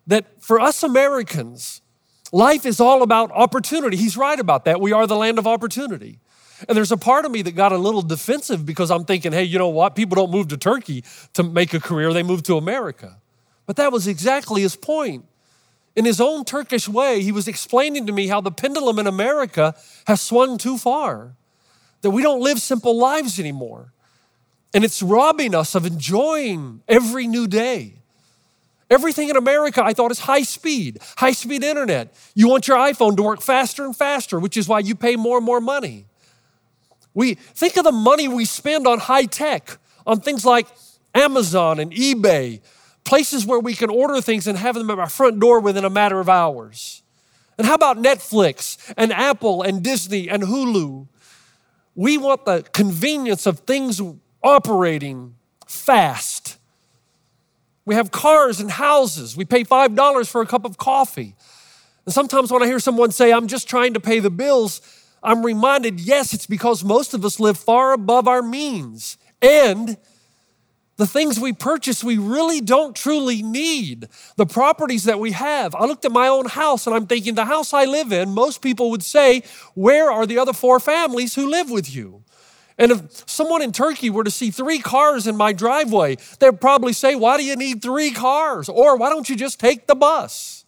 that 0.08 0.42
for 0.42 0.60
us 0.60 0.82
Americans, 0.82 1.82
life 2.32 2.66
is 2.66 2.80
all 2.80 3.04
about 3.04 3.32
opportunity. 3.32 3.98
He's 3.98 4.18
right 4.18 4.40
about 4.40 4.66
that. 4.66 4.82
We 4.82 4.92
are 4.92 5.06
the 5.06 5.16
land 5.16 5.38
of 5.38 5.46
opportunity. 5.46 6.20
And 6.68 6.78
there's 6.78 6.92
a 6.92 6.98
part 6.98 7.26
of 7.26 7.32
me 7.32 7.42
that 7.44 7.52
got 7.52 7.72
a 7.72 7.78
little 7.78 8.02
defensive 8.02 8.66
because 8.66 8.92
I'm 8.92 9.06
thinking, 9.06 9.32
hey, 9.32 9.44
you 9.44 9.58
know 9.58 9.70
what? 9.70 9.96
People 9.96 10.16
don't 10.16 10.32
move 10.32 10.48
to 10.50 10.58
Turkey 10.58 11.04
to 11.34 11.44
make 11.44 11.74
a 11.74 11.80
career, 11.80 12.14
they 12.14 12.24
move 12.24 12.44
to 12.44 12.58
America. 12.58 13.18
But 13.66 13.76
that 13.78 13.92
was 13.92 14.08
exactly 14.08 14.62
his 14.62 14.76
point. 14.76 15.26
In 15.96 16.06
his 16.06 16.22
own 16.22 16.46
Turkish 16.46 16.88
way, 16.88 17.22
he 17.22 17.32
was 17.32 17.48
explaining 17.48 18.06
to 18.08 18.14
me 18.14 18.28
how 18.28 18.42
the 18.42 18.52
pendulum 18.52 18.98
in 19.00 19.08
America 19.08 19.76
has 20.08 20.22
swung 20.22 20.58
too 20.58 20.78
far, 20.78 21.36
that 22.02 22.12
we 22.12 22.24
don't 22.24 22.42
live 22.42 22.60
simple 22.60 22.98
lives 22.98 23.40
anymore. 23.40 23.92
And 24.74 24.86
it's 24.86 25.04
robbing 25.04 25.54
us 25.54 25.76
of 25.76 25.86
enjoying 25.86 26.82
every 26.88 27.28
new 27.28 27.46
day. 27.46 27.96
Everything 28.90 29.30
in 29.30 29.38
America, 29.38 29.84
I 29.84 29.94
thought, 29.94 30.12
is 30.12 30.20
high 30.20 30.44
speed, 30.44 31.00
high 31.18 31.32
speed 31.32 31.64
internet. 31.64 32.14
You 32.36 32.50
want 32.50 32.68
your 32.68 32.78
iPhone 32.78 33.16
to 33.18 33.24
work 33.24 33.42
faster 33.42 33.86
and 33.86 33.96
faster, 33.96 34.40
which 34.40 34.58
is 34.58 34.68
why 34.68 34.80
you 34.80 34.96
pay 34.96 35.16
more 35.16 35.38
and 35.38 35.46
more 35.46 35.62
money. 35.62 36.06
We 37.14 37.36
think 37.36 37.78
of 37.78 37.84
the 37.84 37.92
money 37.92 38.28
we 38.28 38.46
spend 38.46 38.88
on 38.88 39.00
high 39.00 39.26
tech, 39.26 39.78
on 40.06 40.22
things 40.22 40.46
like 40.46 40.68
Amazon 41.14 41.80
and 41.80 41.92
eBay, 41.92 42.62
places 43.04 43.46
where 43.46 43.60
we 43.60 43.74
can 43.74 43.90
order 43.90 44.22
things 44.22 44.48
and 44.48 44.58
have 44.58 44.76
them 44.76 44.90
at 44.90 45.00
our 45.00 45.10
front 45.10 45.40
door 45.40 45.60
within 45.60 45.86
a 45.86 45.90
matter 45.90 46.20
of 46.20 46.30
hours. 46.30 47.02
And 47.58 47.68
how 47.68 47.76
about 47.76 47.98
Netflix 47.98 48.94
and 48.98 49.12
Apple 49.12 49.62
and 49.62 49.84
Disney 49.84 50.30
and 50.30 50.44
Hulu? 50.44 51.08
We 51.96 52.18
want 52.18 52.46
the 52.46 52.64
convenience 52.74 53.46
of 53.46 53.60
things 53.60 54.02
operating 54.42 55.36
fast. 55.68 56.58
We 57.86 57.96
have 57.96 58.12
cars 58.12 58.60
and 58.60 58.72
houses. 58.72 59.36
We 59.36 59.46
pay 59.46 59.64
$5 59.64 60.30
for 60.30 60.42
a 60.42 60.46
cup 60.46 60.66
of 60.66 60.78
coffee. 60.78 61.36
And 62.06 62.14
sometimes 62.14 62.52
when 62.52 62.64
I 62.64 62.66
hear 62.66 62.80
someone 62.80 63.12
say, 63.12 63.32
I'm 63.32 63.48
just 63.48 63.68
trying 63.68 63.94
to 63.94 64.00
pay 64.00 64.20
the 64.20 64.30
bills, 64.30 64.82
I'm 65.24 65.46
reminded, 65.46 66.00
yes, 66.00 66.34
it's 66.34 66.48
because 66.48 66.84
most 66.84 67.14
of 67.14 67.24
us 67.26 67.40
live 67.40 67.58
far 67.58 67.94
above 67.94 68.28
our 68.28 68.42
means. 68.42 69.18
And 69.42 69.98
the 71.02 71.08
things 71.08 71.40
we 71.40 71.52
purchase, 71.52 72.04
we 72.04 72.20
really 72.20 72.62
don't 72.62 72.96
truly 72.96 73.42
need. 73.42 74.08
The 74.36 74.46
properties 74.46 75.06
that 75.06 75.20
we 75.20 75.32
have. 75.32 75.74
I 75.74 75.86
looked 75.86 76.06
at 76.06 76.12
my 76.12 76.28
own 76.28 76.46
house 76.46 76.86
and 76.86 76.96
I'm 76.96 77.08
thinking, 77.08 77.34
the 77.34 77.46
house 77.46 77.74
I 77.74 77.86
live 77.86 78.12
in, 78.12 78.30
most 78.30 78.62
people 78.62 78.92
would 78.92 79.02
say, 79.02 79.42
Where 79.74 80.12
are 80.12 80.28
the 80.28 80.38
other 80.38 80.54
four 80.54 80.80
families 80.80 81.34
who 81.34 81.50
live 81.50 81.72
with 81.72 81.92
you? 81.94 82.24
And 82.78 82.92
if 82.92 83.28
someone 83.28 83.64
in 83.64 83.72
Turkey 83.72 84.12
were 84.12 84.24
to 84.24 84.30
see 84.30 84.52
three 84.52 84.78
cars 84.78 85.26
in 85.26 85.36
my 85.36 85.54
driveway, 85.54 86.18
they'd 86.38 86.62
probably 86.62 86.94
say, 86.94 87.16
Why 87.16 87.36
do 87.36 87.44
you 87.44 87.56
need 87.56 87.82
three 87.82 88.12
cars? 88.12 88.70
Or 88.70 88.96
why 88.96 89.10
don't 89.10 89.28
you 89.28 89.36
just 89.36 89.60
take 89.60 89.88
the 89.88 89.96
bus? 89.96 90.66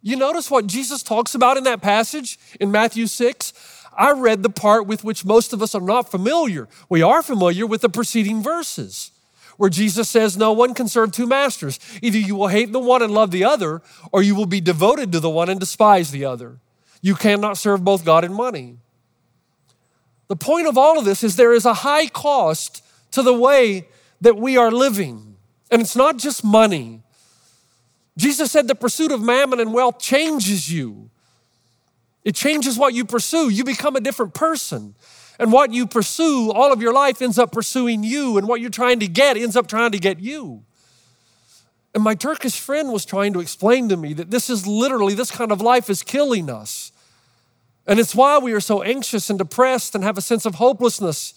You 0.00 0.14
notice 0.14 0.48
what 0.48 0.68
Jesus 0.68 1.02
talks 1.02 1.34
about 1.34 1.56
in 1.56 1.64
that 1.64 1.82
passage 1.82 2.38
in 2.60 2.70
Matthew 2.70 3.08
6? 3.08 3.52
I 3.96 4.12
read 4.12 4.42
the 4.42 4.50
part 4.50 4.86
with 4.86 5.04
which 5.04 5.24
most 5.24 5.52
of 5.52 5.62
us 5.62 5.74
are 5.74 5.80
not 5.80 6.10
familiar. 6.10 6.68
We 6.88 7.02
are 7.02 7.22
familiar 7.22 7.66
with 7.66 7.80
the 7.80 7.88
preceding 7.88 8.42
verses 8.42 9.10
where 9.56 9.70
Jesus 9.70 10.08
says, 10.08 10.36
No 10.36 10.52
one 10.52 10.74
can 10.74 10.88
serve 10.88 11.12
two 11.12 11.26
masters. 11.26 11.78
Either 12.02 12.18
you 12.18 12.36
will 12.36 12.48
hate 12.48 12.72
the 12.72 12.78
one 12.78 13.02
and 13.02 13.12
love 13.12 13.30
the 13.30 13.44
other, 13.44 13.82
or 14.12 14.22
you 14.22 14.34
will 14.34 14.46
be 14.46 14.60
devoted 14.60 15.12
to 15.12 15.20
the 15.20 15.30
one 15.30 15.48
and 15.48 15.60
despise 15.60 16.10
the 16.10 16.24
other. 16.24 16.58
You 17.00 17.14
cannot 17.14 17.58
serve 17.58 17.84
both 17.84 18.04
God 18.04 18.24
and 18.24 18.34
money. 18.34 18.78
The 20.28 20.36
point 20.36 20.66
of 20.66 20.76
all 20.76 20.98
of 20.98 21.04
this 21.04 21.22
is 21.22 21.36
there 21.36 21.52
is 21.52 21.64
a 21.64 21.74
high 21.74 22.08
cost 22.08 22.84
to 23.12 23.22
the 23.22 23.34
way 23.34 23.88
that 24.20 24.36
we 24.36 24.56
are 24.56 24.70
living. 24.70 25.36
And 25.70 25.80
it's 25.80 25.96
not 25.96 26.16
just 26.16 26.44
money. 26.44 27.02
Jesus 28.16 28.50
said 28.50 28.66
the 28.66 28.74
pursuit 28.74 29.12
of 29.12 29.20
mammon 29.20 29.60
and 29.60 29.72
wealth 29.72 29.98
changes 29.98 30.72
you. 30.72 31.10
It 32.26 32.34
changes 32.34 32.76
what 32.76 32.92
you 32.92 33.04
pursue. 33.04 33.48
You 33.50 33.62
become 33.62 33.94
a 33.94 34.00
different 34.00 34.34
person. 34.34 34.96
And 35.38 35.52
what 35.52 35.72
you 35.72 35.86
pursue 35.86 36.50
all 36.50 36.72
of 36.72 36.82
your 36.82 36.92
life 36.92 37.22
ends 37.22 37.38
up 37.38 37.52
pursuing 37.52 38.02
you, 38.02 38.36
and 38.36 38.48
what 38.48 38.60
you're 38.60 38.68
trying 38.68 38.98
to 38.98 39.06
get 39.06 39.36
ends 39.36 39.54
up 39.54 39.68
trying 39.68 39.92
to 39.92 39.98
get 40.00 40.18
you. 40.18 40.64
And 41.94 42.02
my 42.02 42.16
Turkish 42.16 42.58
friend 42.58 42.90
was 42.90 43.04
trying 43.04 43.32
to 43.34 43.40
explain 43.40 43.88
to 43.90 43.96
me 43.96 44.12
that 44.14 44.32
this 44.32 44.50
is 44.50 44.66
literally, 44.66 45.14
this 45.14 45.30
kind 45.30 45.52
of 45.52 45.60
life 45.60 45.88
is 45.88 46.02
killing 46.02 46.50
us. 46.50 46.90
And 47.86 48.00
it's 48.00 48.12
why 48.12 48.38
we 48.38 48.52
are 48.54 48.60
so 48.60 48.82
anxious 48.82 49.30
and 49.30 49.38
depressed 49.38 49.94
and 49.94 50.02
have 50.02 50.18
a 50.18 50.20
sense 50.20 50.46
of 50.46 50.56
hopelessness. 50.56 51.32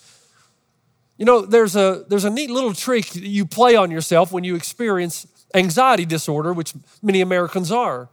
You 1.19 1.25
know, 1.25 1.41
there's 1.41 1.75
a, 1.75 2.03
there's 2.08 2.25
a 2.25 2.31
neat 2.31 2.50
little 2.50 2.74
trick 2.74 3.10
that 3.10 3.22
you 3.22 3.46
play 3.46 3.75
on 3.75 3.91
yourself 3.91 4.31
when 4.31 4.43
you 4.43 4.55
experience 4.55 5.27
anxiety 5.53 6.05
disorder, 6.05 6.51
which 6.51 6.74
many 7.03 7.22
Americans 7.22 7.72
are. 7.72 8.10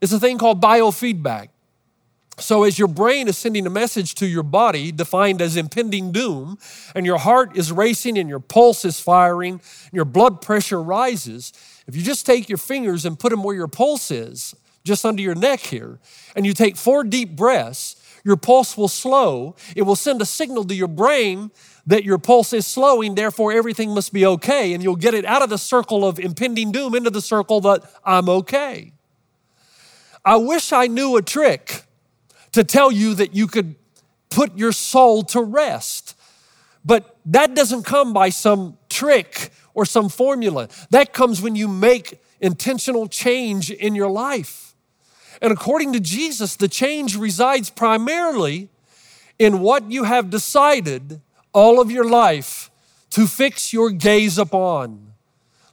It's 0.00 0.12
a 0.12 0.18
thing 0.18 0.38
called 0.38 0.60
biofeedback. 0.60 1.50
So, 2.40 2.64
as 2.64 2.78
your 2.78 2.88
brain 2.88 3.28
is 3.28 3.36
sending 3.36 3.66
a 3.66 3.70
message 3.70 4.14
to 4.16 4.26
your 4.26 4.42
body 4.42 4.92
defined 4.92 5.42
as 5.42 5.56
impending 5.56 6.10
doom, 6.10 6.58
and 6.94 7.04
your 7.04 7.18
heart 7.18 7.56
is 7.56 7.70
racing 7.70 8.16
and 8.16 8.28
your 8.28 8.40
pulse 8.40 8.84
is 8.84 8.98
firing, 8.98 9.54
and 9.54 9.92
your 9.92 10.06
blood 10.06 10.40
pressure 10.40 10.82
rises, 10.82 11.52
if 11.86 11.94
you 11.94 12.02
just 12.02 12.24
take 12.24 12.48
your 12.48 12.58
fingers 12.58 13.04
and 13.04 13.18
put 13.18 13.30
them 13.30 13.42
where 13.42 13.54
your 13.54 13.68
pulse 13.68 14.10
is, 14.10 14.54
just 14.84 15.04
under 15.04 15.20
your 15.20 15.34
neck 15.34 15.60
here, 15.60 15.98
and 16.34 16.46
you 16.46 16.54
take 16.54 16.76
four 16.76 17.04
deep 17.04 17.36
breaths, 17.36 17.96
your 18.24 18.36
pulse 18.36 18.76
will 18.76 18.88
slow. 18.88 19.54
It 19.76 19.82
will 19.82 19.96
send 19.96 20.22
a 20.22 20.26
signal 20.26 20.64
to 20.64 20.74
your 20.74 20.88
brain 20.88 21.50
that 21.86 22.04
your 22.04 22.18
pulse 22.18 22.52
is 22.52 22.66
slowing, 22.66 23.14
therefore 23.14 23.52
everything 23.52 23.90
must 23.90 24.12
be 24.12 24.24
okay. 24.24 24.72
And 24.72 24.82
you'll 24.82 24.96
get 24.96 25.14
it 25.14 25.24
out 25.24 25.42
of 25.42 25.50
the 25.50 25.58
circle 25.58 26.06
of 26.06 26.18
impending 26.18 26.72
doom 26.72 26.94
into 26.94 27.10
the 27.10 27.22
circle 27.22 27.60
that 27.62 27.82
I'm 28.04 28.28
okay. 28.28 28.92
I 30.24 30.36
wish 30.36 30.72
I 30.72 30.86
knew 30.86 31.16
a 31.16 31.22
trick 31.22 31.84
to 32.52 32.64
tell 32.64 32.90
you 32.90 33.14
that 33.14 33.34
you 33.34 33.46
could 33.46 33.74
put 34.28 34.56
your 34.56 34.72
soul 34.72 35.22
to 35.24 35.40
rest. 35.42 36.16
But 36.84 37.16
that 37.26 37.54
doesn't 37.54 37.84
come 37.84 38.12
by 38.12 38.30
some 38.30 38.78
trick 38.88 39.50
or 39.74 39.84
some 39.84 40.08
formula. 40.08 40.68
That 40.90 41.12
comes 41.12 41.42
when 41.42 41.54
you 41.54 41.68
make 41.68 42.22
intentional 42.40 43.06
change 43.06 43.70
in 43.70 43.94
your 43.94 44.10
life. 44.10 44.74
And 45.42 45.52
according 45.52 45.92
to 45.94 46.00
Jesus, 46.00 46.56
the 46.56 46.68
change 46.68 47.16
resides 47.16 47.70
primarily 47.70 48.68
in 49.38 49.60
what 49.60 49.90
you 49.90 50.04
have 50.04 50.30
decided 50.30 51.20
all 51.52 51.80
of 51.80 51.90
your 51.90 52.04
life 52.04 52.70
to 53.10 53.26
fix 53.26 53.72
your 53.72 53.90
gaze 53.90 54.38
upon. 54.38 55.09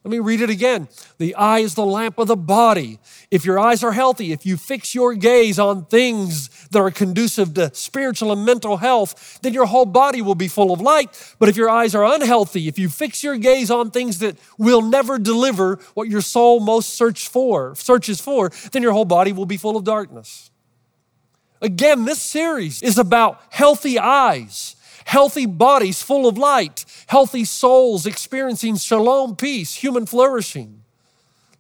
Let 0.04 0.12
me 0.12 0.20
read 0.20 0.42
it 0.42 0.50
again. 0.50 0.88
The 1.18 1.36
eye 1.36 1.60
is 1.60 1.76
the 1.76 1.86
lamp 1.86 2.18
of 2.18 2.28
the 2.28 2.38
body. 2.38 3.00
If 3.30 3.44
your 3.44 3.60
eyes 3.60 3.84
are 3.84 3.92
healthy, 3.92 4.32
if 4.32 4.46
you 4.46 4.56
fix 4.56 4.96
your 4.96 5.16
gaze 5.16 5.60
on 5.60 5.86
things 5.86 6.50
that 6.70 6.80
are 6.80 6.92
conducive 6.92 7.54
to 7.56 7.74
spiritual 7.76 8.32
and 8.32 8.46
mental 8.46 8.78
health, 8.78 9.40
then 9.42 9.54
your 9.54 9.66
whole 9.66 9.86
body 9.86 10.22
will 10.22 10.36
be 10.36 10.48
full 10.48 10.72
of 10.72 10.80
light. 10.80 11.36
But 11.40 11.50
if 11.50 11.58
your 11.58 11.70
eyes 11.70 11.94
are 11.94 12.06
unhealthy, 12.06 12.70
if 12.70 12.80
you 12.80 12.88
fix 12.88 13.22
your 13.22 13.36
gaze 13.36 13.70
on 13.70 13.92
things 13.92 14.20
that 14.20 14.38
will 14.58 14.82
never 14.82 15.20
deliver 15.20 15.80
what 15.94 16.08
your 16.08 16.22
soul 16.22 16.62
most 16.62 16.94
search 16.94 17.28
for, 17.28 17.76
searches 17.76 18.22
for, 18.22 18.50
then 18.72 18.82
your 18.82 18.94
whole 18.94 19.06
body 19.06 19.34
will 19.34 19.46
be 19.46 19.58
full 19.58 19.76
of 19.76 19.84
darkness. 19.84 20.52
Again, 21.62 22.06
this 22.06 22.22
series 22.22 22.82
is 22.82 22.98
about 22.98 23.42
healthy 23.50 24.00
eyes 24.00 24.77
healthy 25.08 25.46
bodies 25.46 26.04
full 26.04 26.28
of 26.28 26.38
light, 26.38 26.84
healthy 27.08 27.46
souls 27.46 28.06
experiencing 28.06 28.76
shalom, 28.76 29.38
peace, 29.38 29.76
human 29.76 30.06
flourishing. 30.06 30.84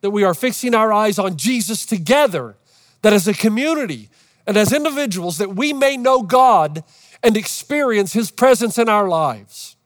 That 0.02 0.12
we 0.12 0.26
are 0.26 0.34
fixing 0.34 0.76
our 0.76 0.92
eyes 0.92 1.18
on 1.18 1.38
Jesus 1.38 1.86
together, 1.86 2.58
that 3.04 3.14
as 3.14 3.26
a 3.26 3.34
community 3.34 4.10
and 4.46 4.58
as 4.58 4.74
individuals, 4.74 5.38
that 5.38 5.56
we 5.56 5.72
may 5.72 5.96
know 5.96 6.22
God 6.24 6.84
and 7.24 7.38
experience 7.38 8.12
His 8.12 8.32
presence 8.32 8.78
in 8.78 8.90
our 8.90 9.08
lives. 9.08 9.78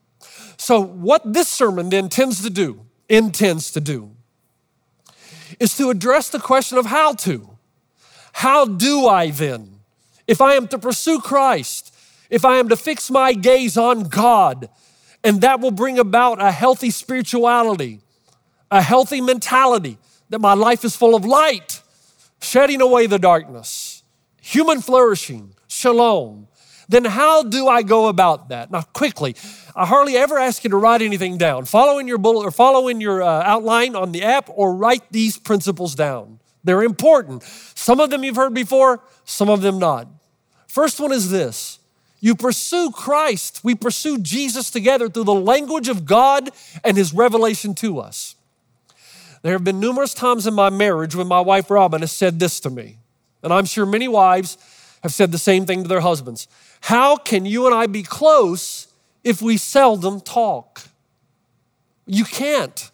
So, 0.58 0.82
what 0.82 1.34
this 1.34 1.48
sermon 1.48 1.90
then 1.90 2.10
tends 2.10 2.42
to 2.42 2.50
do, 2.50 2.82
intends 3.08 3.72
to 3.74 3.80
do, 3.80 4.12
is 5.60 5.78
to 5.78 5.92
address 5.92 6.30
the 6.30 6.40
question 6.40 6.80
of 6.80 6.88
how 6.88 7.14
to. 7.14 7.48
How 8.34 8.66
do 8.66 9.06
I 9.06 9.30
then? 9.30 9.82
If 10.28 10.42
I 10.42 10.56
am 10.56 10.68
to 10.70 10.80
pursue 10.80 11.20
Christ, 11.20 11.91
if 12.32 12.46
I 12.46 12.58
am 12.58 12.70
to 12.70 12.78
fix 12.78 13.12
my 13.12 13.34
gaze 13.34 13.78
on 13.78 14.06
God, 14.06 14.70
and 15.24 15.42
that 15.42 15.60
will 15.60 15.72
bring 15.72 16.00
about 16.00 16.42
a 16.42 16.50
healthy 16.50 16.90
spirituality, 16.90 18.00
a 18.72 18.82
healthy 18.82 19.22
mentality, 19.22 20.00
that 20.30 20.40
my 20.40 20.54
life 20.54 20.84
is 20.84 20.96
full 20.96 21.14
of 21.14 21.26
light, 21.26 21.82
shedding 22.42 22.82
away 22.82 23.06
the 23.06 23.20
darkness, 23.20 24.02
human 24.42 24.82
flourishing, 24.82 25.54
shalom. 25.68 26.48
Then 26.88 27.06
how 27.06 27.44
do 27.44 27.68
I 27.68 27.84
go 27.84 28.08
about 28.08 28.50
that? 28.50 28.72
Now, 28.72 28.82
quickly, 28.82 29.36
I 29.76 29.86
hardly 29.86 30.16
ever 30.18 30.40
ask 30.40 30.64
you 30.64 30.70
to 30.70 30.78
write 30.78 31.02
anything 31.02 31.38
down. 31.38 31.66
Follow 31.66 32.00
in 32.00 32.08
your 32.08 32.18
bullet 32.18 32.46
or 32.46 32.52
follow 32.52 32.88
in 32.88 33.02
your 33.02 33.22
uh, 33.22 33.44
outline 33.44 33.96
on 33.96 34.14
the 34.14 34.24
app, 34.24 34.50
or 34.50 34.74
write 34.74 35.04
these 35.12 35.38
principles 35.38 35.96
down. 35.96 36.40
They're 36.64 36.84
important. 36.84 37.44
Some 37.44 38.00
of 38.00 38.10
them 38.10 38.24
you've 38.24 38.36
heard 38.38 38.54
before, 38.54 39.04
some 39.26 39.50
of 39.50 39.62
them 39.62 39.80
not. 39.80 40.08
First 40.68 41.00
one 41.00 41.12
is 41.12 41.30
this 41.30 41.81
you 42.22 42.36
pursue 42.36 42.92
Christ. 42.92 43.62
We 43.64 43.74
pursue 43.76 44.20
Jesus 44.20 44.70
together 44.70 45.10
through 45.10 45.26
the 45.26 45.34
language 45.34 45.90
of 45.90 46.06
God 46.06 46.52
and 46.84 46.96
His 46.96 47.14
revelation 47.14 47.74
to 47.76 48.00
us. 48.00 48.36
There 49.42 49.54
have 49.54 49.64
been 49.64 49.80
numerous 49.80 50.14
times 50.14 50.46
in 50.46 50.54
my 50.54 50.70
marriage 50.70 51.16
when 51.16 51.28
my 51.28 51.42
wife 51.42 51.72
Robin 51.72 52.02
has 52.02 52.12
said 52.12 52.40
this 52.40 52.60
to 52.62 52.70
me, 52.70 53.00
and 53.42 53.52
I'm 53.52 53.66
sure 53.66 53.88
many 53.88 54.08
wives 54.08 54.58
have 55.02 55.14
said 55.14 55.32
the 55.32 55.40
same 55.40 55.66
thing 55.66 55.82
to 55.82 55.90
their 55.90 56.02
husbands. 56.02 56.48
How 56.82 57.18
can 57.18 57.46
you 57.46 57.66
and 57.66 57.74
I 57.74 57.88
be 57.88 58.04
close 58.04 58.88
if 59.24 59.42
we 59.42 59.58
seldom 59.58 60.22
talk? 60.22 60.84
You 62.06 62.24
can't. 62.24 62.92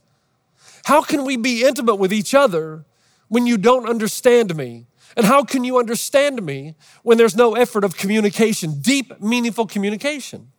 How 0.85 1.01
can 1.01 1.25
we 1.25 1.35
be 1.35 1.65
intimate 1.65 1.95
with 1.95 2.13
each 2.13 2.33
other 2.33 2.85
when 3.27 3.45
you 3.45 3.57
don't 3.57 3.89
understand 3.89 4.55
me? 4.55 4.85
And 5.17 5.25
how 5.25 5.43
can 5.43 5.63
you 5.63 5.79
understand 5.79 6.45
me 6.45 6.75
when 7.01 7.17
there's 7.17 7.35
no 7.35 7.55
effort 7.55 7.83
of 7.83 7.97
communication, 7.97 8.79
deep, 8.81 9.19
meaningful 9.19 9.65
communication? 9.65 10.51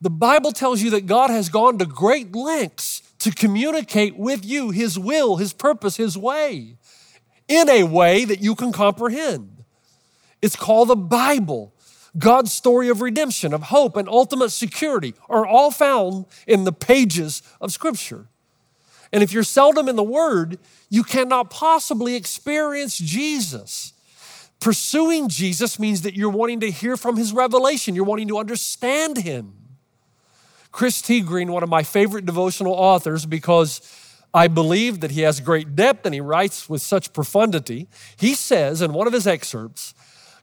The 0.00 0.10
Bible 0.10 0.50
tells 0.50 0.82
you 0.82 0.90
that 0.90 1.06
God 1.06 1.30
has 1.30 1.48
gone 1.48 1.78
to 1.78 1.86
great 1.86 2.34
lengths 2.34 3.02
to 3.20 3.30
communicate 3.30 4.16
with 4.16 4.44
you 4.44 4.70
His 4.70 4.98
will, 4.98 5.36
His 5.36 5.52
purpose, 5.52 5.96
His 5.96 6.18
way, 6.18 6.76
in 7.46 7.68
a 7.68 7.84
way 7.84 8.24
that 8.24 8.40
you 8.40 8.56
can 8.56 8.72
comprehend. 8.72 9.62
It's 10.42 10.56
called 10.56 10.88
the 10.88 10.96
Bible. 10.96 11.72
God's 12.18 12.52
story 12.52 12.88
of 12.88 13.00
redemption, 13.00 13.54
of 13.54 13.64
hope, 13.64 13.96
and 13.96 14.08
ultimate 14.08 14.50
security 14.50 15.14
are 15.28 15.46
all 15.46 15.70
found 15.70 16.26
in 16.48 16.64
the 16.64 16.72
pages 16.72 17.44
of 17.60 17.72
Scripture. 17.72 18.26
And 19.12 19.22
if 19.22 19.32
you're 19.32 19.42
seldom 19.42 19.88
in 19.88 19.96
the 19.96 20.02
Word, 20.02 20.58
you 20.88 21.02
cannot 21.02 21.50
possibly 21.50 22.14
experience 22.14 22.96
Jesus. 22.98 23.92
Pursuing 24.60 25.28
Jesus 25.28 25.78
means 25.78 26.02
that 26.02 26.14
you're 26.14 26.30
wanting 26.30 26.60
to 26.60 26.70
hear 26.70 26.96
from 26.96 27.16
His 27.16 27.32
revelation, 27.32 27.94
you're 27.94 28.04
wanting 28.04 28.28
to 28.28 28.38
understand 28.38 29.18
Him. 29.18 29.54
Chris 30.72 31.02
T. 31.02 31.20
Green, 31.20 31.50
one 31.50 31.62
of 31.62 31.68
my 31.68 31.82
favorite 31.82 32.26
devotional 32.26 32.74
authors, 32.74 33.26
because 33.26 33.80
I 34.32 34.46
believe 34.48 35.00
that 35.00 35.10
he 35.10 35.22
has 35.22 35.40
great 35.40 35.74
depth 35.74 36.06
and 36.06 36.14
he 36.14 36.20
writes 36.20 36.68
with 36.68 36.82
such 36.82 37.12
profundity. 37.12 37.88
He 38.16 38.34
says 38.34 38.80
in 38.80 38.92
one 38.92 39.06
of 39.06 39.12
his 39.12 39.26
excerpts 39.26 39.94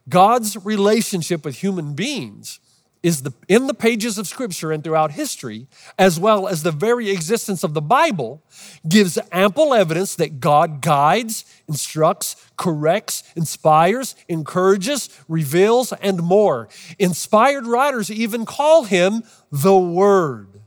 God's 0.09 0.65
relationship 0.65 1.45
with 1.45 1.57
human 1.57 1.93
beings 1.93 2.59
is 3.07 3.21
the, 3.21 3.31
in 3.47 3.67
the 3.67 3.73
pages 3.73 4.17
of 4.17 4.27
Scripture 4.27 4.69
and 4.73 4.83
throughout 4.83 5.11
history, 5.11 5.65
as 5.97 6.19
well 6.19 6.45
as 6.45 6.63
the 6.63 6.73
very 6.73 7.09
existence 7.09 7.63
of 7.63 7.73
the 7.73 7.81
Bible, 7.81 8.43
gives 8.85 9.17
ample 9.31 9.73
evidence 9.73 10.15
that 10.15 10.41
God 10.41 10.81
guides, 10.81 11.45
instructs, 11.69 12.35
corrects, 12.57 13.23
inspires, 13.33 14.13
encourages, 14.27 15.09
reveals, 15.29 15.93
and 15.93 16.21
more. 16.21 16.67
Inspired 16.99 17.65
writers 17.65 18.11
even 18.11 18.45
call 18.45 18.83
him 18.83 19.23
the 19.53 19.77
Word. 19.77 20.59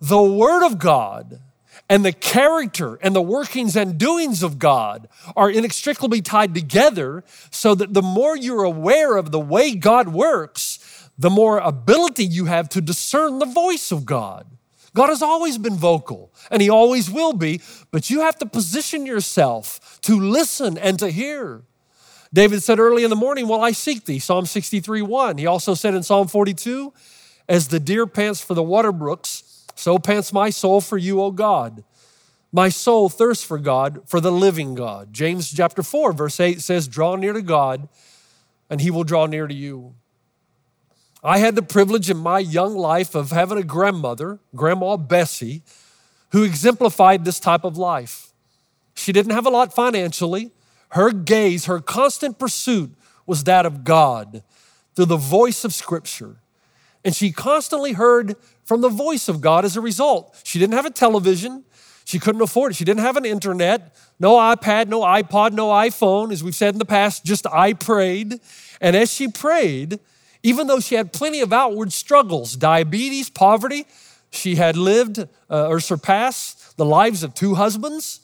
The 0.00 0.22
Word 0.22 0.66
of 0.66 0.80
God 0.80 1.40
and 1.88 2.04
the 2.04 2.12
character 2.12 2.96
and 2.96 3.14
the 3.14 3.22
workings 3.22 3.76
and 3.76 3.96
doings 3.96 4.42
of 4.42 4.58
God 4.58 5.08
are 5.36 5.50
inextricably 5.50 6.20
tied 6.20 6.52
together 6.52 7.22
so 7.52 7.76
that 7.76 7.94
the 7.94 8.02
more 8.02 8.36
you're 8.36 8.64
aware 8.64 9.16
of 9.16 9.30
the 9.30 9.38
way 9.38 9.76
God 9.76 10.08
works, 10.08 10.80
the 11.18 11.30
more 11.30 11.58
ability 11.58 12.24
you 12.24 12.46
have 12.46 12.68
to 12.70 12.80
discern 12.80 13.38
the 13.38 13.46
voice 13.46 13.92
of 13.92 14.04
God. 14.04 14.46
God 14.94 15.08
has 15.08 15.22
always 15.22 15.58
been 15.58 15.76
vocal 15.76 16.32
and 16.50 16.62
He 16.62 16.70
always 16.70 17.10
will 17.10 17.32
be, 17.32 17.60
but 17.90 18.10
you 18.10 18.20
have 18.20 18.38
to 18.38 18.46
position 18.46 19.06
yourself 19.06 19.98
to 20.02 20.18
listen 20.18 20.78
and 20.78 20.98
to 20.98 21.10
hear. 21.10 21.62
David 22.32 22.62
said 22.62 22.80
early 22.80 23.04
in 23.04 23.10
the 23.10 23.16
morning, 23.16 23.46
While 23.46 23.60
I 23.60 23.72
seek 23.72 24.04
thee, 24.04 24.18
Psalm 24.18 24.46
63 24.46 25.02
1. 25.02 25.38
He 25.38 25.46
also 25.46 25.74
said 25.74 25.94
in 25.94 26.02
Psalm 26.02 26.26
42, 26.26 26.92
As 27.48 27.68
the 27.68 27.80
deer 27.80 28.06
pants 28.06 28.40
for 28.40 28.54
the 28.54 28.62
water 28.62 28.92
brooks, 28.92 29.64
so 29.76 29.98
pants 29.98 30.32
my 30.32 30.50
soul 30.50 30.80
for 30.80 30.98
you, 30.98 31.20
O 31.20 31.30
God. 31.30 31.84
My 32.52 32.68
soul 32.68 33.08
thirsts 33.08 33.44
for 33.44 33.58
God, 33.58 34.02
for 34.06 34.20
the 34.20 34.30
living 34.30 34.74
God. 34.74 35.12
James 35.12 35.52
chapter 35.52 35.82
4, 35.82 36.12
verse 36.12 36.38
8 36.38 36.60
says, 36.60 36.86
Draw 36.86 37.16
near 37.16 37.32
to 37.32 37.42
God, 37.42 37.88
and 38.70 38.80
he 38.80 38.92
will 38.92 39.02
draw 39.02 39.26
near 39.26 39.48
to 39.48 39.54
you. 39.54 39.94
I 41.26 41.38
had 41.38 41.54
the 41.54 41.62
privilege 41.62 42.10
in 42.10 42.18
my 42.18 42.38
young 42.38 42.76
life 42.76 43.14
of 43.14 43.30
having 43.30 43.56
a 43.56 43.62
grandmother, 43.62 44.40
Grandma 44.54 44.98
Bessie, 44.98 45.62
who 46.32 46.42
exemplified 46.42 47.24
this 47.24 47.40
type 47.40 47.64
of 47.64 47.78
life. 47.78 48.32
She 48.94 49.10
didn't 49.10 49.32
have 49.32 49.46
a 49.46 49.50
lot 49.50 49.74
financially. 49.74 50.50
Her 50.90 51.10
gaze, 51.12 51.64
her 51.64 51.80
constant 51.80 52.38
pursuit 52.38 52.94
was 53.26 53.44
that 53.44 53.64
of 53.64 53.84
God 53.84 54.42
through 54.94 55.06
the 55.06 55.16
voice 55.16 55.64
of 55.64 55.72
Scripture. 55.72 56.36
And 57.04 57.16
she 57.16 57.32
constantly 57.32 57.92
heard 57.92 58.36
from 58.64 58.82
the 58.82 58.90
voice 58.90 59.26
of 59.28 59.40
God 59.40 59.64
as 59.64 59.76
a 59.76 59.80
result. 59.80 60.38
She 60.44 60.58
didn't 60.58 60.74
have 60.74 60.86
a 60.86 60.90
television. 60.90 61.64
She 62.04 62.18
couldn't 62.18 62.42
afford 62.42 62.72
it. 62.72 62.74
She 62.74 62.84
didn't 62.84 63.00
have 63.00 63.16
an 63.16 63.24
internet, 63.24 63.96
no 64.20 64.36
iPad, 64.36 64.88
no 64.88 65.00
iPod, 65.00 65.52
no 65.52 65.68
iPhone. 65.68 66.32
As 66.32 66.44
we've 66.44 66.54
said 66.54 66.74
in 66.74 66.78
the 66.78 66.84
past, 66.84 67.24
just 67.24 67.46
I 67.46 67.72
prayed. 67.72 68.40
And 68.80 68.94
as 68.94 69.10
she 69.10 69.28
prayed, 69.28 70.00
even 70.44 70.66
though 70.66 70.78
she 70.78 70.94
had 70.94 71.12
plenty 71.12 71.40
of 71.40 71.52
outward 71.52 71.92
struggles 71.92 72.54
diabetes, 72.54 73.30
poverty, 73.30 73.86
she 74.30 74.56
had 74.56 74.76
lived 74.76 75.18
uh, 75.50 75.68
or 75.68 75.80
surpassed 75.80 76.76
the 76.76 76.84
lives 76.84 77.22
of 77.22 77.34
two 77.34 77.54
husbands, 77.54 78.20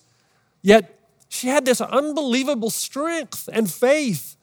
yet 0.63 1.01
she 1.29 1.49
had 1.49 1.65
this 1.65 1.81
unbelievable 1.81 2.69
strength 2.69 3.49
and 3.53 3.71
faith. 3.71 4.37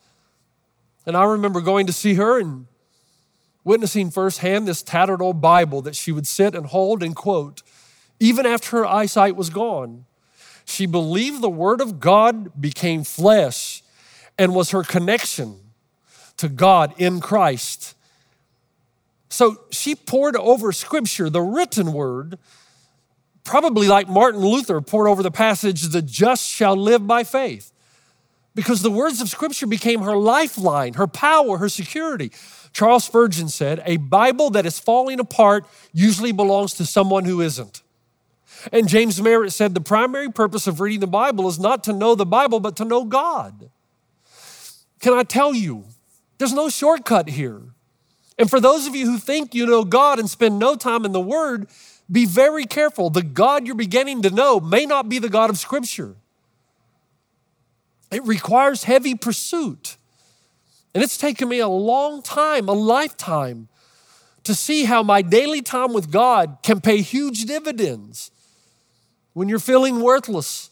And 1.05 1.15
I 1.15 1.25
remember 1.25 1.61
going 1.61 1.85
to 1.87 1.93
see 1.93 2.15
her, 2.15 2.39
and 2.39 2.65
witnessing 3.63 4.09
firsthand 4.09 4.67
this 4.67 4.81
tattered 4.81 5.21
old 5.21 5.39
Bible 5.39 5.81
that 5.83 5.95
she 5.95 6.11
would 6.11 6.25
sit 6.25 6.55
and 6.55 6.65
hold 6.65 7.03
and 7.03 7.15
quote, 7.15 7.61
even 8.19 8.47
after 8.47 8.77
her 8.77 8.85
eyesight 8.87 9.35
was 9.35 9.51
gone. 9.51 10.05
She 10.65 10.87
believed 10.87 11.41
the 11.41 11.49
Word 11.49 11.79
of 11.79 11.99
God 11.99 12.59
became 12.59 13.03
flesh 13.03 13.83
and 14.37 14.55
was 14.55 14.71
her 14.71 14.83
connection 14.83 15.59
to 16.37 16.49
God 16.49 16.93
in 16.97 17.19
Christ. 17.19 17.95
So 19.29 19.61
she 19.71 19.95
poured 19.95 20.35
over 20.35 20.71
Scripture, 20.71 21.29
the 21.29 21.41
written 21.41 21.93
Word, 21.93 22.39
probably 23.43 23.87
like 23.87 24.07
Martin 24.07 24.41
Luther 24.41 24.81
poured 24.81 25.07
over 25.07 25.23
the 25.23 25.31
passage, 25.31 25.81
the 25.83 26.01
just 26.01 26.49
shall 26.49 26.75
live 26.75 27.07
by 27.07 27.23
faith. 27.23 27.71
Because 28.55 28.81
the 28.81 28.91
words 28.91 29.21
of 29.21 29.29
Scripture 29.29 29.67
became 29.67 30.01
her 30.01 30.15
lifeline, 30.15 30.95
her 30.95 31.07
power, 31.07 31.57
her 31.57 31.69
security. 31.69 32.31
Charles 32.73 33.05
Spurgeon 33.05 33.49
said, 33.49 33.81
A 33.85 33.97
Bible 33.97 34.49
that 34.51 34.65
is 34.65 34.79
falling 34.79 35.19
apart 35.19 35.65
usually 35.93 36.31
belongs 36.31 36.73
to 36.75 36.85
someone 36.85 37.25
who 37.25 37.41
isn't. 37.41 37.81
And 38.71 38.87
James 38.87 39.21
Merritt 39.21 39.53
said, 39.53 39.73
The 39.73 39.81
primary 39.81 40.31
purpose 40.31 40.67
of 40.67 40.79
reading 40.79 40.99
the 40.99 41.07
Bible 41.07 41.47
is 41.47 41.59
not 41.59 41.83
to 41.85 41.93
know 41.93 42.15
the 42.15 42.25
Bible, 42.25 42.59
but 42.59 42.75
to 42.77 42.85
know 42.85 43.03
God. 43.03 43.69
Can 44.99 45.13
I 45.13 45.23
tell 45.23 45.53
you, 45.53 45.85
there's 46.37 46.53
no 46.53 46.69
shortcut 46.69 47.29
here. 47.29 47.61
And 48.37 48.49
for 48.49 48.59
those 48.59 48.85
of 48.85 48.95
you 48.95 49.05
who 49.05 49.17
think 49.17 49.55
you 49.55 49.65
know 49.65 49.83
God 49.83 50.19
and 50.19 50.29
spend 50.29 50.59
no 50.59 50.75
time 50.75 51.05
in 51.05 51.11
the 51.11 51.19
Word, 51.19 51.67
be 52.11 52.25
very 52.25 52.65
careful. 52.65 53.09
The 53.09 53.23
God 53.23 53.65
you're 53.65 53.75
beginning 53.75 54.21
to 54.21 54.29
know 54.29 54.59
may 54.59 54.85
not 54.85 55.09
be 55.09 55.19
the 55.19 55.29
God 55.29 55.49
of 55.49 55.57
Scripture. 55.57 56.15
It 58.11 58.23
requires 58.25 58.83
heavy 58.83 59.15
pursuit. 59.15 59.97
And 60.93 61.03
it's 61.03 61.17
taken 61.17 61.49
me 61.49 61.59
a 61.59 61.67
long 61.67 62.21
time, 62.21 62.69
a 62.69 62.73
lifetime, 62.73 63.67
to 64.43 64.55
see 64.55 64.85
how 64.85 65.03
my 65.03 65.21
daily 65.21 65.61
time 65.61 65.93
with 65.93 66.09
God 66.09 66.59
can 66.63 66.79
pay 66.79 67.01
huge 67.01 67.45
dividends. 67.45 68.31
When 69.33 69.49
you're 69.49 69.59
feeling 69.59 69.99
worthless, 69.99 70.69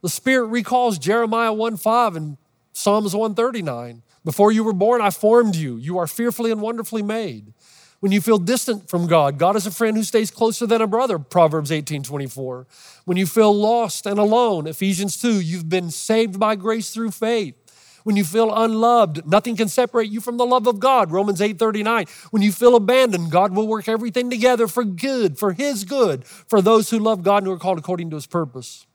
the 0.00 0.08
Spirit 0.08 0.46
recalls 0.46 0.98
Jeremiah 0.98 1.52
1 1.52 1.76
5 1.76 2.16
and 2.16 2.36
Psalms 2.72 3.14
139. 3.14 4.02
Before 4.24 4.50
you 4.50 4.64
were 4.64 4.72
born, 4.72 5.00
I 5.00 5.10
formed 5.10 5.54
you. 5.54 5.76
You 5.76 5.98
are 5.98 6.06
fearfully 6.06 6.50
and 6.50 6.60
wonderfully 6.60 7.02
made. 7.02 7.52
When 8.00 8.12
you 8.12 8.20
feel 8.20 8.38
distant 8.38 8.88
from 8.88 9.06
God, 9.06 9.38
God 9.38 9.56
is 9.56 9.66
a 9.66 9.70
friend 9.70 9.96
who 9.96 10.02
stays 10.02 10.30
closer 10.30 10.66
than 10.66 10.82
a 10.82 10.86
brother, 10.86 11.18
Proverbs 11.18 11.72
18 11.72 12.02
24. 12.02 12.66
When 13.04 13.16
you 13.16 13.26
feel 13.26 13.54
lost 13.54 14.06
and 14.06 14.18
alone, 14.18 14.66
Ephesians 14.66 15.20
2, 15.20 15.40
you've 15.40 15.68
been 15.68 15.90
saved 15.90 16.38
by 16.38 16.54
grace 16.54 16.90
through 16.90 17.12
faith. 17.12 17.54
When 18.02 18.16
you 18.16 18.24
feel 18.24 18.54
unloved, 18.54 19.26
nothing 19.26 19.56
can 19.56 19.68
separate 19.68 20.10
you 20.10 20.20
from 20.20 20.36
the 20.36 20.44
love 20.44 20.66
of 20.66 20.78
God, 20.78 21.10
Romans 21.10 21.40
8 21.40 21.58
39. 21.58 22.04
When 22.30 22.42
you 22.42 22.52
feel 22.52 22.76
abandoned, 22.76 23.30
God 23.30 23.54
will 23.54 23.66
work 23.66 23.88
everything 23.88 24.28
together 24.28 24.68
for 24.68 24.84
good, 24.84 25.38
for 25.38 25.54
His 25.54 25.84
good, 25.84 26.26
for 26.26 26.60
those 26.60 26.90
who 26.90 26.98
love 26.98 27.22
God 27.22 27.38
and 27.38 27.46
who 27.46 27.52
are 27.52 27.58
called 27.58 27.78
according 27.78 28.10
to 28.10 28.16
His 28.16 28.26
purpose. 28.26 28.86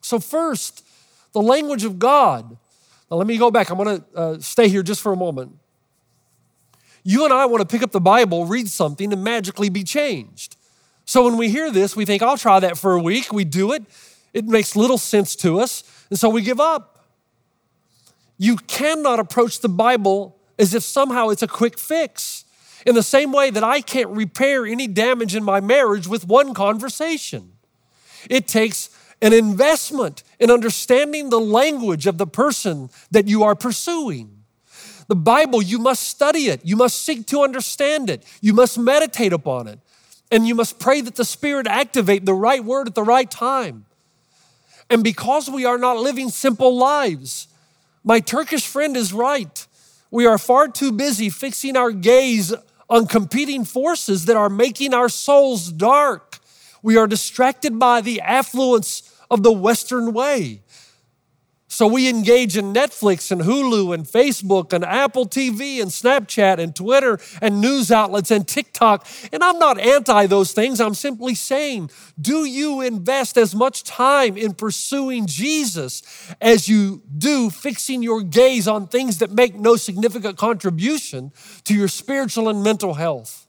So, 0.00 0.18
first, 0.18 0.84
the 1.32 1.40
language 1.40 1.84
of 1.84 1.98
God. 2.00 2.56
Now, 3.10 3.18
let 3.18 3.26
me 3.26 3.36
go 3.36 3.50
back. 3.50 3.70
I'm 3.70 3.76
going 3.76 4.00
to 4.00 4.04
uh, 4.16 4.38
stay 4.40 4.68
here 4.68 4.82
just 4.82 5.00
for 5.00 5.12
a 5.12 5.16
moment. 5.16 5.56
You 7.02 7.24
and 7.24 7.34
I 7.34 7.44
want 7.46 7.60
to 7.60 7.66
pick 7.66 7.82
up 7.82 7.92
the 7.92 8.00
Bible, 8.00 8.46
read 8.46 8.68
something, 8.68 9.12
and 9.12 9.22
magically 9.22 9.68
be 9.68 9.84
changed. 9.84 10.56
So 11.04 11.24
when 11.24 11.36
we 11.36 11.50
hear 11.50 11.70
this, 11.70 11.94
we 11.94 12.06
think, 12.06 12.22
I'll 12.22 12.38
try 12.38 12.60
that 12.60 12.78
for 12.78 12.94
a 12.94 13.02
week. 13.02 13.32
We 13.32 13.44
do 13.44 13.72
it. 13.72 13.82
It 14.32 14.46
makes 14.46 14.74
little 14.74 14.98
sense 14.98 15.36
to 15.36 15.60
us. 15.60 15.84
And 16.08 16.18
so 16.18 16.28
we 16.30 16.40
give 16.40 16.60
up. 16.60 17.04
You 18.38 18.56
cannot 18.56 19.20
approach 19.20 19.60
the 19.60 19.68
Bible 19.68 20.36
as 20.58 20.74
if 20.74 20.82
somehow 20.82 21.28
it's 21.28 21.42
a 21.42 21.46
quick 21.46 21.78
fix. 21.78 22.44
In 22.86 22.94
the 22.94 23.02
same 23.02 23.32
way 23.32 23.50
that 23.50 23.64
I 23.64 23.80
can't 23.80 24.10
repair 24.10 24.66
any 24.66 24.86
damage 24.86 25.34
in 25.34 25.44
my 25.44 25.60
marriage 25.60 26.06
with 26.06 26.26
one 26.26 26.52
conversation, 26.54 27.52
it 28.28 28.48
takes 28.48 28.90
an 29.22 29.32
investment 29.32 30.22
in 30.38 30.50
understanding 30.50 31.30
the 31.30 31.40
language 31.40 32.06
of 32.06 32.18
the 32.18 32.26
person 32.26 32.90
that 33.10 33.28
you 33.28 33.42
are 33.42 33.54
pursuing. 33.54 34.44
The 35.08 35.16
Bible, 35.16 35.62
you 35.62 35.78
must 35.78 36.04
study 36.04 36.46
it. 36.46 36.60
You 36.64 36.76
must 36.76 37.02
seek 37.02 37.26
to 37.28 37.42
understand 37.42 38.10
it. 38.10 38.24
You 38.40 38.54
must 38.54 38.78
meditate 38.78 39.32
upon 39.32 39.68
it. 39.68 39.78
And 40.30 40.46
you 40.46 40.54
must 40.54 40.78
pray 40.78 41.00
that 41.00 41.16
the 41.16 41.24
Spirit 41.24 41.66
activate 41.66 42.24
the 42.24 42.34
right 42.34 42.64
word 42.64 42.88
at 42.88 42.94
the 42.94 43.02
right 43.02 43.30
time. 43.30 43.86
And 44.90 45.04
because 45.04 45.50
we 45.50 45.64
are 45.64 45.78
not 45.78 45.98
living 45.98 46.30
simple 46.30 46.76
lives, 46.76 47.48
my 48.02 48.20
Turkish 48.20 48.66
friend 48.66 48.96
is 48.96 49.12
right. 49.12 49.66
We 50.10 50.26
are 50.26 50.38
far 50.38 50.68
too 50.68 50.92
busy 50.92 51.30
fixing 51.30 51.76
our 51.76 51.90
gaze 51.90 52.54
on 52.88 53.06
competing 53.06 53.64
forces 53.64 54.26
that 54.26 54.36
are 54.36 54.50
making 54.50 54.94
our 54.94 55.08
souls 55.08 55.72
dark. 55.72 56.23
We 56.84 56.98
are 56.98 57.06
distracted 57.06 57.78
by 57.78 58.02
the 58.02 58.20
affluence 58.20 59.10
of 59.30 59.42
the 59.42 59.50
Western 59.50 60.12
way. 60.12 60.60
So 61.66 61.86
we 61.86 62.10
engage 62.10 62.58
in 62.58 62.74
Netflix 62.74 63.32
and 63.32 63.40
Hulu 63.40 63.94
and 63.94 64.04
Facebook 64.04 64.74
and 64.74 64.84
Apple 64.84 65.26
TV 65.26 65.80
and 65.80 65.90
Snapchat 65.90 66.58
and 66.58 66.76
Twitter 66.76 67.18
and 67.40 67.62
news 67.62 67.90
outlets 67.90 68.30
and 68.30 68.46
TikTok. 68.46 69.06
And 69.32 69.42
I'm 69.42 69.58
not 69.58 69.80
anti 69.80 70.26
those 70.26 70.52
things. 70.52 70.78
I'm 70.78 70.92
simply 70.92 71.34
saying, 71.34 71.88
do 72.20 72.44
you 72.44 72.82
invest 72.82 73.38
as 73.38 73.54
much 73.54 73.82
time 73.84 74.36
in 74.36 74.52
pursuing 74.52 75.24
Jesus 75.24 76.02
as 76.38 76.68
you 76.68 77.00
do 77.16 77.48
fixing 77.48 78.02
your 78.02 78.20
gaze 78.20 78.68
on 78.68 78.88
things 78.88 79.20
that 79.20 79.30
make 79.30 79.54
no 79.54 79.76
significant 79.76 80.36
contribution 80.36 81.32
to 81.64 81.74
your 81.74 81.88
spiritual 81.88 82.50
and 82.50 82.62
mental 82.62 82.92
health? 82.92 83.43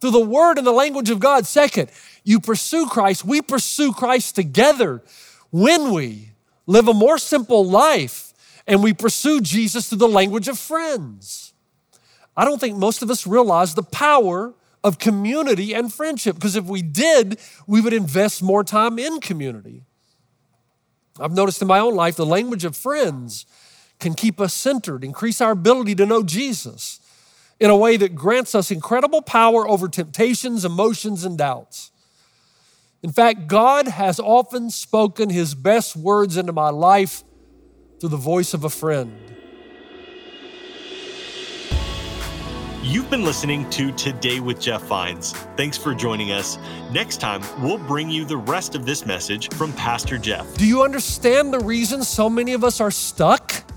Through 0.00 0.12
the 0.12 0.20
word 0.20 0.58
and 0.58 0.66
the 0.66 0.72
language 0.72 1.10
of 1.10 1.20
God. 1.20 1.46
Second, 1.46 1.90
you 2.24 2.40
pursue 2.40 2.86
Christ. 2.86 3.24
We 3.24 3.42
pursue 3.42 3.92
Christ 3.92 4.34
together 4.34 5.02
when 5.50 5.92
we 5.92 6.30
live 6.66 6.88
a 6.88 6.94
more 6.94 7.18
simple 7.18 7.64
life, 7.64 8.32
and 8.66 8.82
we 8.82 8.92
pursue 8.92 9.40
Jesus 9.40 9.88
through 9.88 9.98
the 9.98 10.08
language 10.08 10.48
of 10.48 10.58
friends. 10.58 11.52
I 12.36 12.44
don't 12.44 12.60
think 12.60 12.76
most 12.76 13.02
of 13.02 13.10
us 13.10 13.26
realize 13.26 13.74
the 13.74 13.82
power 13.82 14.54
of 14.82 14.98
community 14.98 15.74
and 15.74 15.92
friendship 15.92 16.36
because 16.36 16.56
if 16.56 16.64
we 16.64 16.80
did, 16.80 17.38
we 17.66 17.80
would 17.80 17.92
invest 17.92 18.42
more 18.42 18.64
time 18.64 18.98
in 18.98 19.20
community. 19.20 19.82
I've 21.18 21.32
noticed 21.32 21.60
in 21.60 21.68
my 21.68 21.80
own 21.80 21.94
life 21.94 22.16
the 22.16 22.24
language 22.24 22.64
of 22.64 22.76
friends 22.76 23.44
can 23.98 24.14
keep 24.14 24.40
us 24.40 24.54
centered, 24.54 25.04
increase 25.04 25.40
our 25.40 25.50
ability 25.50 25.94
to 25.96 26.06
know 26.06 26.22
Jesus 26.22 27.00
in 27.60 27.68
a 27.68 27.76
way 27.76 27.98
that 27.98 28.14
grants 28.14 28.54
us 28.54 28.70
incredible 28.70 29.20
power 29.20 29.68
over 29.68 29.88
temptations, 29.88 30.64
emotions, 30.64 31.24
and 31.24 31.36
doubts. 31.36 31.92
In 33.02 33.12
fact, 33.12 33.46
God 33.46 33.86
has 33.86 34.18
often 34.18 34.70
spoken 34.70 35.30
his 35.30 35.54
best 35.54 35.94
words 35.94 36.36
into 36.36 36.52
my 36.52 36.70
life 36.70 37.22
through 38.00 38.08
the 38.08 38.16
voice 38.16 38.54
of 38.54 38.64
a 38.64 38.70
friend. 38.70 39.12
You've 42.82 43.10
been 43.10 43.24
listening 43.24 43.68
to 43.70 43.92
Today 43.92 44.40
with 44.40 44.58
Jeff 44.58 44.82
Vines. 44.84 45.32
Thanks 45.56 45.76
for 45.76 45.94
joining 45.94 46.32
us. 46.32 46.58
Next 46.90 47.20
time, 47.20 47.42
we'll 47.62 47.78
bring 47.78 48.08
you 48.08 48.24
the 48.24 48.38
rest 48.38 48.74
of 48.74 48.86
this 48.86 49.04
message 49.04 49.52
from 49.54 49.72
Pastor 49.74 50.16
Jeff. 50.16 50.56
Do 50.56 50.66
you 50.66 50.82
understand 50.82 51.52
the 51.52 51.60
reason 51.60 52.02
so 52.02 52.30
many 52.30 52.54
of 52.54 52.64
us 52.64 52.80
are 52.80 52.90
stuck? 52.90 53.69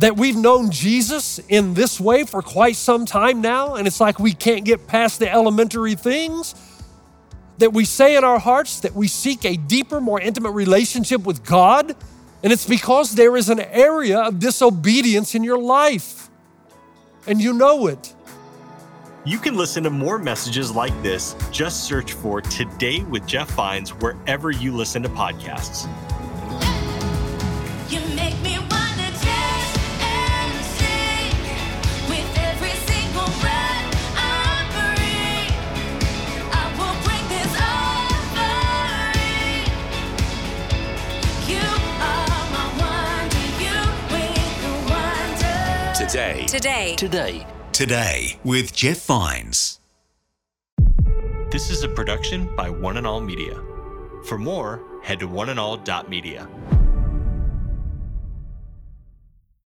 That 0.00 0.16
we've 0.16 0.36
known 0.36 0.70
Jesus 0.70 1.38
in 1.50 1.74
this 1.74 2.00
way 2.00 2.24
for 2.24 2.40
quite 2.40 2.76
some 2.76 3.04
time 3.04 3.42
now, 3.42 3.74
and 3.74 3.86
it's 3.86 4.00
like 4.00 4.18
we 4.18 4.32
can't 4.32 4.64
get 4.64 4.86
past 4.86 5.18
the 5.18 5.30
elementary 5.30 5.94
things? 5.94 6.54
That 7.58 7.74
we 7.74 7.84
say 7.84 8.16
in 8.16 8.24
our 8.24 8.38
hearts 8.38 8.80
that 8.80 8.94
we 8.94 9.08
seek 9.08 9.44
a 9.44 9.58
deeper, 9.58 10.00
more 10.00 10.18
intimate 10.18 10.52
relationship 10.52 11.24
with 11.24 11.44
God, 11.44 11.94
and 12.42 12.50
it's 12.50 12.66
because 12.66 13.14
there 13.14 13.36
is 13.36 13.50
an 13.50 13.60
area 13.60 14.20
of 14.20 14.38
disobedience 14.38 15.34
in 15.34 15.44
your 15.44 15.58
life, 15.58 16.30
and 17.26 17.38
you 17.38 17.52
know 17.52 17.86
it. 17.86 18.14
You 19.26 19.36
can 19.36 19.54
listen 19.54 19.84
to 19.84 19.90
more 19.90 20.18
messages 20.18 20.74
like 20.74 20.94
this. 21.02 21.36
Just 21.50 21.84
search 21.84 22.14
for 22.14 22.40
Today 22.40 23.02
with 23.02 23.26
Jeff 23.26 23.50
Vines 23.50 23.90
wherever 23.90 24.50
you 24.50 24.74
listen 24.74 25.02
to 25.02 25.10
podcasts. 25.10 25.86
Today. 46.10 46.44
Today. 46.46 46.96
Today. 46.96 47.46
Today 47.70 48.40
with 48.42 48.74
Jeff 48.74 49.06
Vines. 49.06 49.78
This 51.52 51.70
is 51.70 51.84
a 51.84 51.88
production 51.88 52.50
by 52.56 52.68
One 52.68 52.96
and 52.96 53.06
All 53.06 53.20
Media. 53.20 53.54
For 54.24 54.36
more, 54.36 54.82
head 55.04 55.20
to 55.20 55.28
oneandall.media. 55.28 56.48